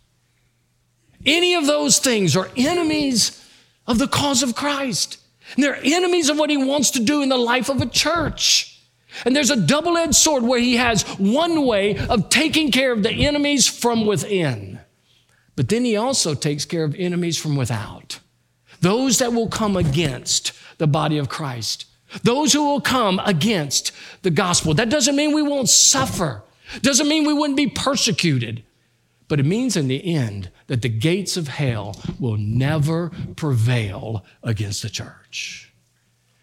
[1.26, 3.46] Any of those things are enemies
[3.86, 5.20] of the cause of Christ.
[5.54, 8.77] And they're enemies of what he wants to do in the life of a church.
[9.26, 13.04] And there's a double edged sword where he has one way of taking care of
[13.04, 14.80] the enemies from within.
[15.56, 18.20] But then he also takes care of enemies from without.
[18.82, 21.86] Those that will come against the body of Christ.
[22.24, 23.92] Those who will come against
[24.22, 24.74] the gospel.
[24.74, 26.44] That doesn't mean we won't suffer.
[26.82, 28.64] Doesn't mean we wouldn't be persecuted.
[29.28, 34.84] But it means in the end that the gates of hell will never prevail against
[34.84, 35.74] the church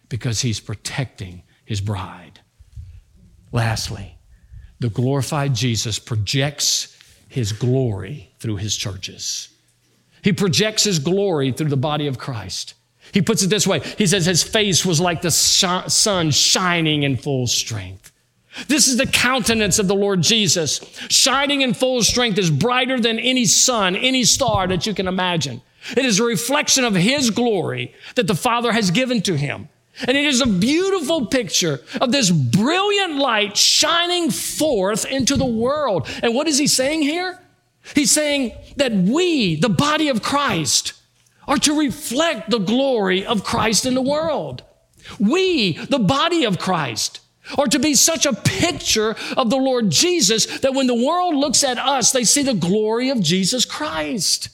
[0.09, 2.34] because he's protecting his bride.
[3.55, 4.17] Lastly,
[4.81, 6.93] the glorified Jesus projects
[7.29, 9.47] his glory through his churches.
[10.21, 12.73] He projects his glory through the body of Christ.
[13.13, 17.15] He puts it this way He says, His face was like the sun shining in
[17.15, 18.11] full strength.
[18.67, 23.19] This is the countenance of the Lord Jesus, shining in full strength, is brighter than
[23.19, 25.61] any sun, any star that you can imagine.
[25.91, 29.69] It is a reflection of His glory that the Father has given to Him.
[30.01, 36.09] And it is a beautiful picture of this brilliant light shining forth into the world.
[36.21, 37.39] And what is he saying here?
[37.93, 40.93] He's saying that we, the body of Christ,
[41.47, 44.63] are to reflect the glory of Christ in the world.
[45.19, 47.21] We, the body of Christ,
[47.57, 51.63] are to be such a picture of the Lord Jesus that when the world looks
[51.63, 54.49] at us, they see the glory of Jesus Christ.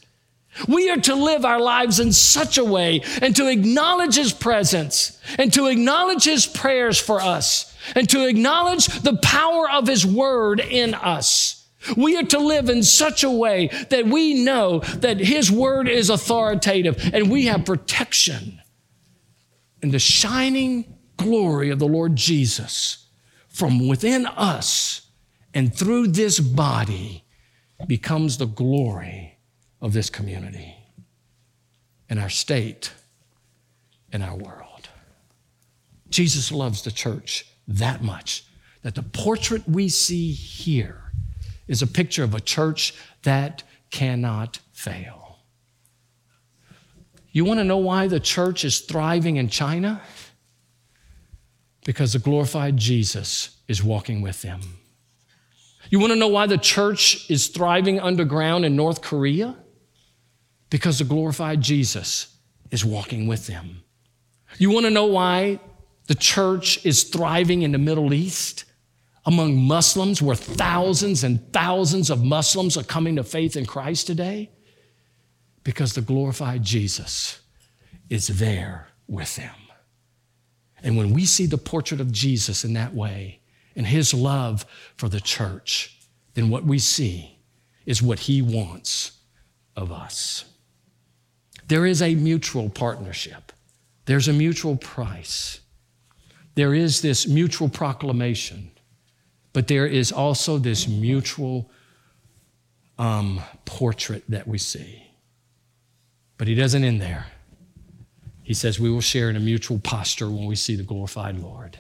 [0.68, 5.20] We are to live our lives in such a way and to acknowledge His presence
[5.38, 10.60] and to acknowledge His prayers for us and to acknowledge the power of His word
[10.60, 11.68] in us.
[11.98, 16.10] We are to live in such a way that we know that His word is
[16.10, 18.62] authoritative and we have protection.
[19.82, 23.08] And the shining glory of the Lord Jesus
[23.48, 25.08] from within us
[25.54, 27.24] and through this body
[27.88, 29.31] becomes the glory
[29.82, 30.76] of this community
[32.10, 32.92] and our state
[34.12, 34.90] and our world.
[36.10, 38.46] Jesus loves the church that much
[38.84, 41.12] that the portrait we see here
[41.68, 45.40] is a picture of a church that cannot fail.
[47.32, 50.02] You want to know why the church is thriving in China?
[51.86, 54.62] Because the glorified Jesus is walking with them.
[55.90, 59.56] You want to know why the church is thriving underground in North Korea?
[60.72, 62.36] Because the glorified Jesus
[62.72, 63.84] is walking with them.
[64.58, 65.60] You want to know why
[66.08, 68.66] the church is thriving in the Middle East
[69.26, 74.50] among Muslims, where thousands and thousands of Muslims are coming to faith in Christ today?
[75.64, 77.40] Because the glorified Jesus
[78.10, 79.54] is there with them.
[80.82, 83.42] And when we see the portrait of Jesus in that way
[83.76, 84.66] and his love
[84.98, 86.00] for the church,
[86.34, 87.38] then what we see
[87.86, 89.20] is what he wants
[89.76, 90.46] of us.
[91.68, 93.52] There is a mutual partnership,
[94.06, 95.62] there's a mutual price,
[96.56, 98.72] there is this mutual proclamation,
[99.54, 101.70] but there is also this mutual
[102.98, 105.04] um, portrait that we see.
[106.38, 107.28] But he doesn't end there.
[108.44, 111.78] He says we will share in a mutual posture when we see the glorified Lord.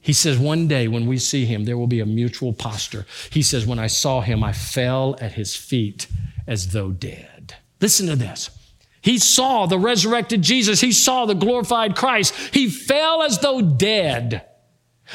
[0.00, 3.04] He says, one day when we see him, there will be a mutual posture.
[3.28, 6.06] He says, when I saw him, I fell at his feet
[6.46, 7.56] as though dead.
[7.80, 8.50] Listen to this.
[9.00, 10.80] He saw the resurrected Jesus.
[10.80, 12.34] He saw the glorified Christ.
[12.52, 14.46] He fell as though dead.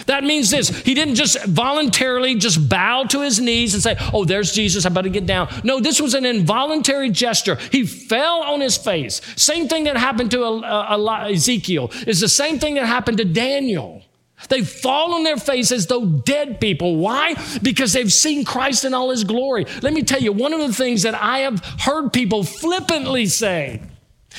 [0.08, 0.70] That means this.
[0.70, 4.86] He didn't just voluntarily just bow to his knees and say, Oh, there's Jesus.
[4.86, 5.48] I better get down.
[5.64, 7.56] No, this was an involuntary gesture.
[7.72, 9.22] He fell on his face.
[9.38, 14.04] Same thing that happened to uh, Ezekiel is the same thing that happened to Daniel.
[14.50, 16.98] They fall on their face as though dead people.
[16.98, 17.36] Why?
[17.62, 19.66] Because they've seen Christ in all his glory.
[19.82, 23.82] Let me tell you, one of the things that I have heard people flippantly say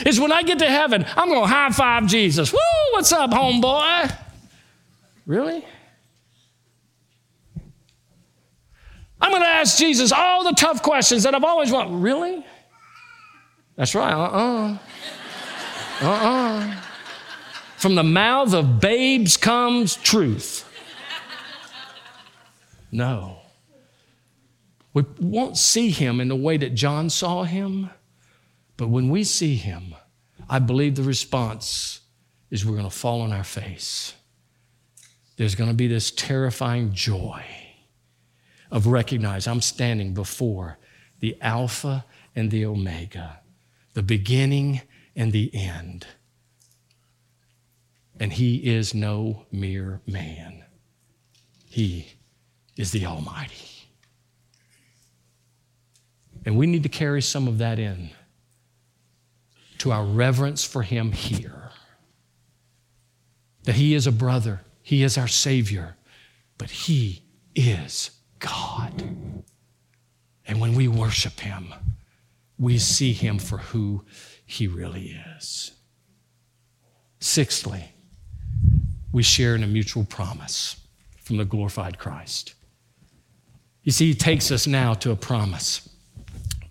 [0.05, 2.53] is when I get to heaven, I'm going to high five Jesus.
[2.53, 2.59] Woo,
[2.93, 4.15] what's up, homeboy?
[5.27, 5.65] Really?
[9.21, 11.95] I'm going to ask Jesus all the tough questions that I've always wanted.
[11.95, 12.45] Really?
[13.77, 14.13] That's right.
[14.13, 14.79] Uh uh-uh.
[16.03, 16.07] uh.
[16.07, 16.83] Uh-uh.
[17.77, 20.65] From the mouth of babes comes truth.
[22.91, 23.39] No.
[24.95, 27.91] We won't see him in the way that John saw him,
[28.79, 29.95] but when we see him,
[30.49, 32.01] I believe the response
[32.51, 34.15] is we're going to fall on our face.
[35.37, 37.45] There's going to be this terrifying joy
[38.71, 40.79] of recognize I'm standing before
[41.21, 43.41] the Alpha and the Omega,
[43.93, 44.81] the beginning
[45.15, 46.07] and the end.
[48.19, 50.65] And he is no mere man,
[51.69, 52.13] he
[52.77, 53.89] is the Almighty.
[56.45, 58.11] And we need to carry some of that in
[59.79, 61.71] to our reverence for him here.
[63.65, 65.97] That he is a brother, he is our Savior,
[66.57, 69.03] but he is God.
[70.47, 71.75] And when we worship him,
[72.59, 74.05] we see him for who
[74.45, 75.73] he really is.
[77.19, 77.93] Sixthly,
[79.17, 80.77] we share in a mutual promise
[81.23, 82.53] from the glorified Christ.
[83.83, 85.89] You see, he takes us now to a promise.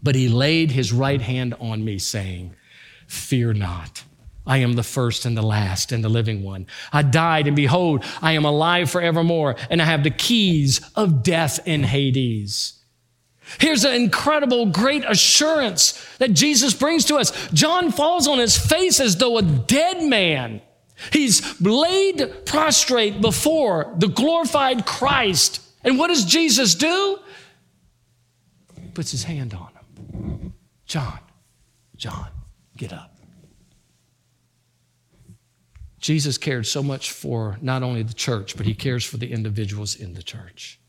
[0.03, 2.53] But he laid his right hand on me, saying,
[3.07, 4.03] Fear not.
[4.45, 6.67] I am the first and the last and the living one.
[6.93, 11.59] I died, and behold, I am alive forevermore, and I have the keys of death
[11.65, 12.79] and Hades.
[13.59, 17.49] Here's an incredible, great assurance that Jesus brings to us.
[17.53, 20.61] John falls on his face as though a dead man.
[21.11, 25.61] He's laid prostrate before the glorified Christ.
[25.83, 27.19] And what does Jesus do?
[28.79, 30.53] He puts his hand on him.
[30.85, 31.19] John,
[31.95, 32.29] John,
[32.77, 33.15] get up.
[35.99, 39.95] Jesus cared so much for not only the church, but he cares for the individuals
[39.95, 40.79] in the church.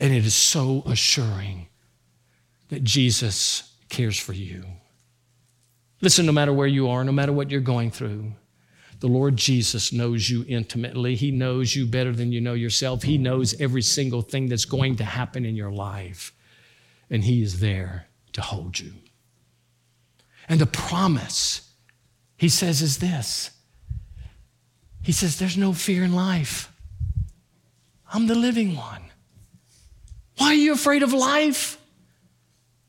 [0.00, 1.68] And it is so assuring
[2.68, 4.64] that Jesus cares for you.
[6.00, 8.32] Listen, no matter where you are, no matter what you're going through,
[9.00, 11.16] the Lord Jesus knows you intimately.
[11.16, 13.02] He knows you better than you know yourself.
[13.02, 16.32] He knows every single thing that's going to happen in your life.
[17.10, 18.92] And He is there to hold you.
[20.48, 21.70] And the promise,
[22.36, 23.50] He says, is this
[25.02, 26.72] He says, There's no fear in life.
[28.12, 29.02] I'm the living one.
[30.38, 31.78] Why are you afraid of life?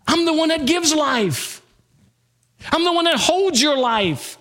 [0.08, 1.62] I'm the one that gives life.
[2.72, 4.37] I'm the one that holds your life.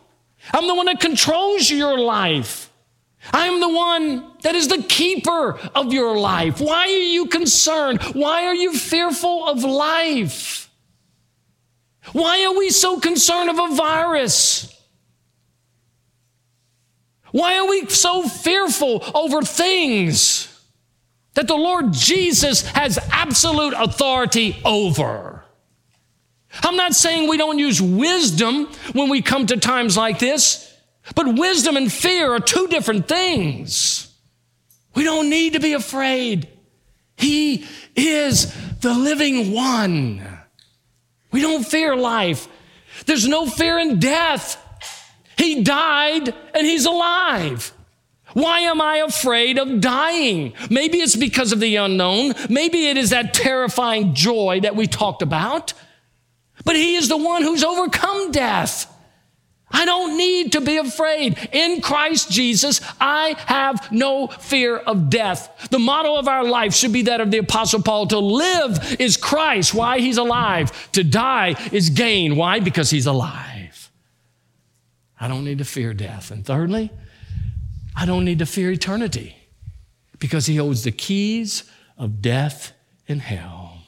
[0.53, 2.70] I'm the one that controls your life.
[3.32, 6.61] I am the one that is the keeper of your life.
[6.61, 8.03] Why are you concerned?
[8.14, 10.70] Why are you fearful of life?
[12.12, 14.72] Why are we so concerned of a virus?
[17.32, 20.49] Why are we so fearful over things
[21.34, 25.36] that the Lord Jesus has absolute authority over?
[26.62, 30.72] I'm not saying we don't use wisdom when we come to times like this,
[31.14, 34.12] but wisdom and fear are two different things.
[34.94, 36.48] We don't need to be afraid.
[37.16, 40.22] He is the living one.
[41.30, 42.48] We don't fear life.
[43.04, 44.62] There's no fear in death.
[45.36, 47.72] He died and he's alive.
[48.32, 50.54] Why am I afraid of dying?
[50.70, 52.34] Maybe it's because of the unknown.
[52.50, 55.72] Maybe it is that terrifying joy that we talked about
[56.66, 58.92] but he is the one who's overcome death.
[59.70, 61.38] I don't need to be afraid.
[61.52, 65.68] In Christ Jesus, I have no fear of death.
[65.70, 69.16] The motto of our life should be that of the Apostle Paul to live is
[69.16, 69.74] Christ.
[69.74, 70.00] Why?
[70.00, 70.90] He's alive.
[70.92, 72.36] To die is gain.
[72.36, 72.58] Why?
[72.58, 73.90] Because he's alive.
[75.20, 76.30] I don't need to fear death.
[76.32, 76.90] And thirdly,
[77.94, 79.36] I don't need to fear eternity
[80.18, 81.62] because he holds the keys
[81.96, 82.72] of death
[83.08, 83.82] and hell.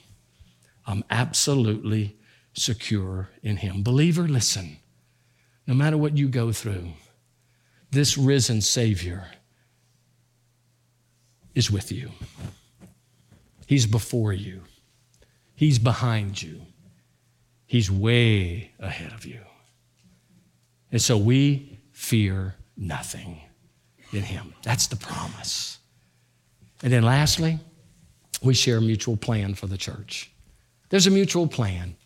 [0.87, 2.18] I'm absolutely
[2.59, 3.83] secure in Him.
[3.83, 4.79] Believer, listen,
[5.67, 6.89] no matter what you go through,
[7.91, 9.27] this risen Savior
[11.55, 12.11] is with you.
[13.67, 14.63] He's before you,
[15.55, 16.63] He's behind you,
[17.67, 19.41] He's way ahead of you.
[20.91, 23.41] And so we fear nothing
[24.13, 24.55] in Him.
[24.63, 25.79] That's the promise.
[26.83, 27.59] And then lastly,
[28.43, 30.31] we share a mutual plan for the church.
[30.89, 31.97] There's a mutual plan.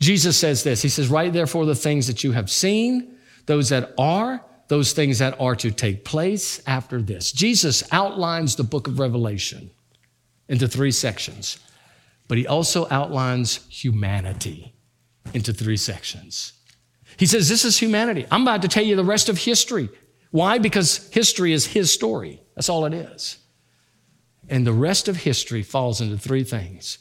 [0.00, 3.16] Jesus says this He says, Write therefore the things that you have seen,
[3.46, 7.32] those that are, those things that are to take place after this.
[7.32, 9.70] Jesus outlines the book of Revelation
[10.48, 11.58] into three sections,
[12.28, 14.74] but he also outlines humanity
[15.32, 16.52] into three sections.
[17.16, 18.26] He says, This is humanity.
[18.30, 19.88] I'm about to tell you the rest of history.
[20.30, 20.58] Why?
[20.58, 22.42] Because history is his story.
[22.56, 23.38] That's all it is.
[24.48, 26.98] And the rest of history falls into three things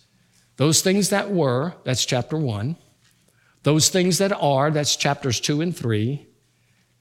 [0.57, 2.77] those things that were, that's chapter one.
[3.63, 6.27] Those things that are, that's chapters two and three.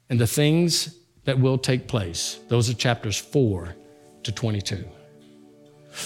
[0.08, 3.74] And the things that will take place, those are chapters four
[4.22, 4.84] to 22.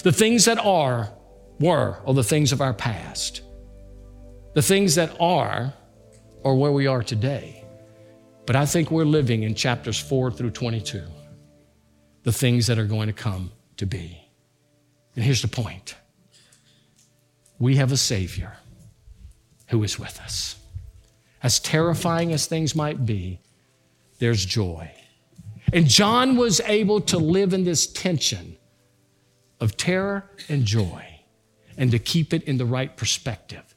[0.03, 1.13] The things that are,
[1.61, 3.43] were, are the things of our past.
[4.55, 5.73] The things that are,
[6.45, 7.65] are where we are today.
[8.47, 11.03] But I think we're living in chapters 4 through 22,
[12.23, 14.19] the things that are going to come to be.
[15.17, 15.97] And here's the point
[17.59, 18.53] we have a Savior
[19.69, 20.57] who is with us.
[21.43, 23.41] As terrifying as things might be,
[24.19, 24.91] there's joy.
[25.73, 28.57] And John was able to live in this tension
[29.61, 31.05] of terror and joy
[31.77, 33.75] and to keep it in the right perspective.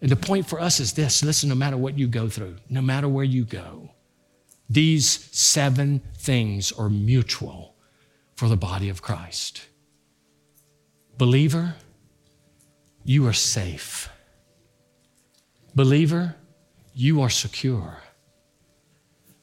[0.00, 2.80] And the point for us is this listen, no matter what you go through, no
[2.80, 3.90] matter where you go,
[4.70, 7.74] these seven things are mutual
[8.36, 9.66] for the body of Christ.
[11.16, 11.74] Believer,
[13.08, 14.10] you are safe.
[15.74, 16.36] Believer,
[16.92, 17.96] you are secure.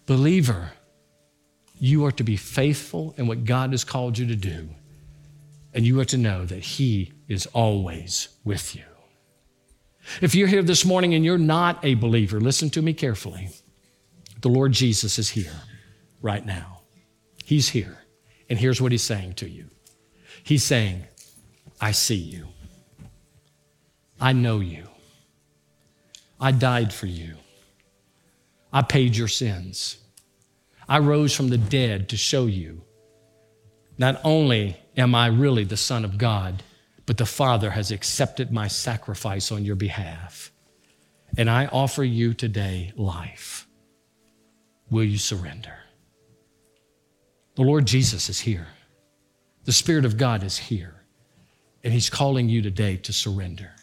[0.06, 0.74] Believer,
[1.74, 4.70] you are to be faithful in what God has called you to do.
[5.74, 8.84] And you are to know that He is always with you.
[10.22, 13.50] If you're here this morning and you're not a believer, listen to me carefully.
[14.42, 15.62] The Lord Jesus is here
[16.22, 16.82] right now.
[17.44, 17.98] He's here.
[18.48, 19.72] And here's what He's saying to you
[20.44, 21.06] He's saying,
[21.82, 22.50] I see you.
[24.26, 24.88] I know you.
[26.42, 27.36] I died for you.
[28.74, 29.98] I paid your sins.
[30.90, 32.82] I rose from the dead to show you
[34.00, 36.64] not only am I really the Son of God,
[37.06, 40.52] but the Father has accepted my sacrifice on your behalf.
[41.38, 43.68] And I offer you today life.
[44.90, 45.78] Will you surrender?
[47.58, 48.70] The Lord Jesus is here.
[49.66, 50.96] The Spirit of God is here.
[51.84, 53.75] And He's calling you today to surrender.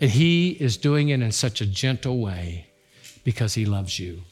[0.00, 2.66] And He is doing it in such a gentle way
[3.24, 4.22] because He loves you.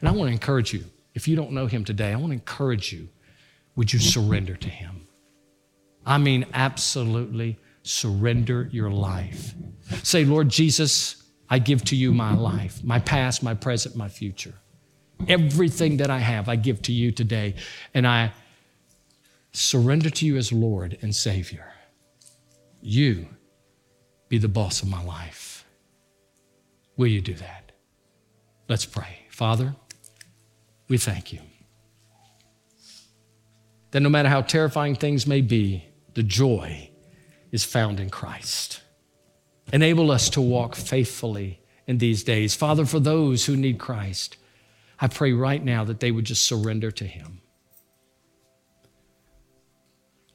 [0.00, 0.84] And I want to encourage you
[1.14, 3.08] if you don't know Him today, I want to encourage you
[3.76, 5.06] would you surrender to Him?
[6.06, 9.54] I mean, absolutely surrender your life.
[10.02, 14.54] Say, Lord Jesus, I give to you my life, my past, my present, my future.
[15.28, 17.54] Everything that I have, I give to you today.
[17.94, 18.32] And I
[19.52, 21.72] surrender to you as Lord and Savior.
[22.80, 23.28] You
[24.34, 25.64] be the boss of my life.
[26.96, 27.70] Will you do that?
[28.68, 29.26] Let's pray.
[29.30, 29.76] Father,
[30.88, 31.38] we thank you
[33.92, 36.90] that no matter how terrifying things may be, the joy
[37.52, 38.82] is found in Christ.
[39.72, 42.56] Enable us to walk faithfully in these days.
[42.56, 44.36] Father, for those who need Christ,
[45.00, 47.40] I pray right now that they would just surrender to Him.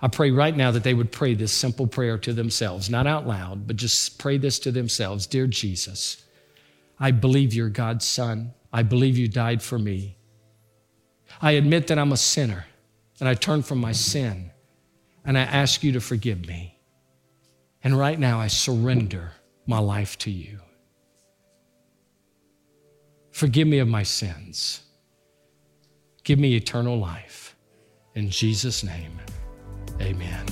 [0.01, 3.27] I pray right now that they would pray this simple prayer to themselves, not out
[3.27, 6.23] loud, but just pray this to themselves Dear Jesus,
[6.99, 8.53] I believe you're God's Son.
[8.71, 10.17] I believe you died for me.
[11.41, 12.65] I admit that I'm a sinner
[13.19, 14.51] and I turn from my sin
[15.25, 16.77] and I ask you to forgive me.
[17.83, 19.31] And right now I surrender
[19.65, 20.59] my life to you.
[23.31, 24.81] Forgive me of my sins.
[26.23, 27.55] Give me eternal life.
[28.15, 29.19] In Jesus' name,
[30.01, 30.45] amen.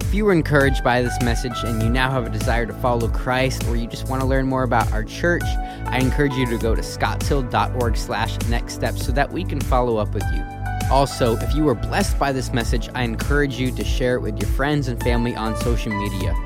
[0.00, 3.08] If you were encouraged by this message and you now have a desire to follow
[3.08, 5.42] Christ or you just want to learn more about our church,
[5.86, 9.96] I encourage you to go to scottshill.org slash next steps so that we can follow
[9.96, 10.44] up with you.
[10.90, 14.38] Also, if you were blessed by this message, I encourage you to share it with
[14.38, 16.36] your friends and family on social media.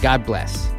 [0.00, 0.75] God bless.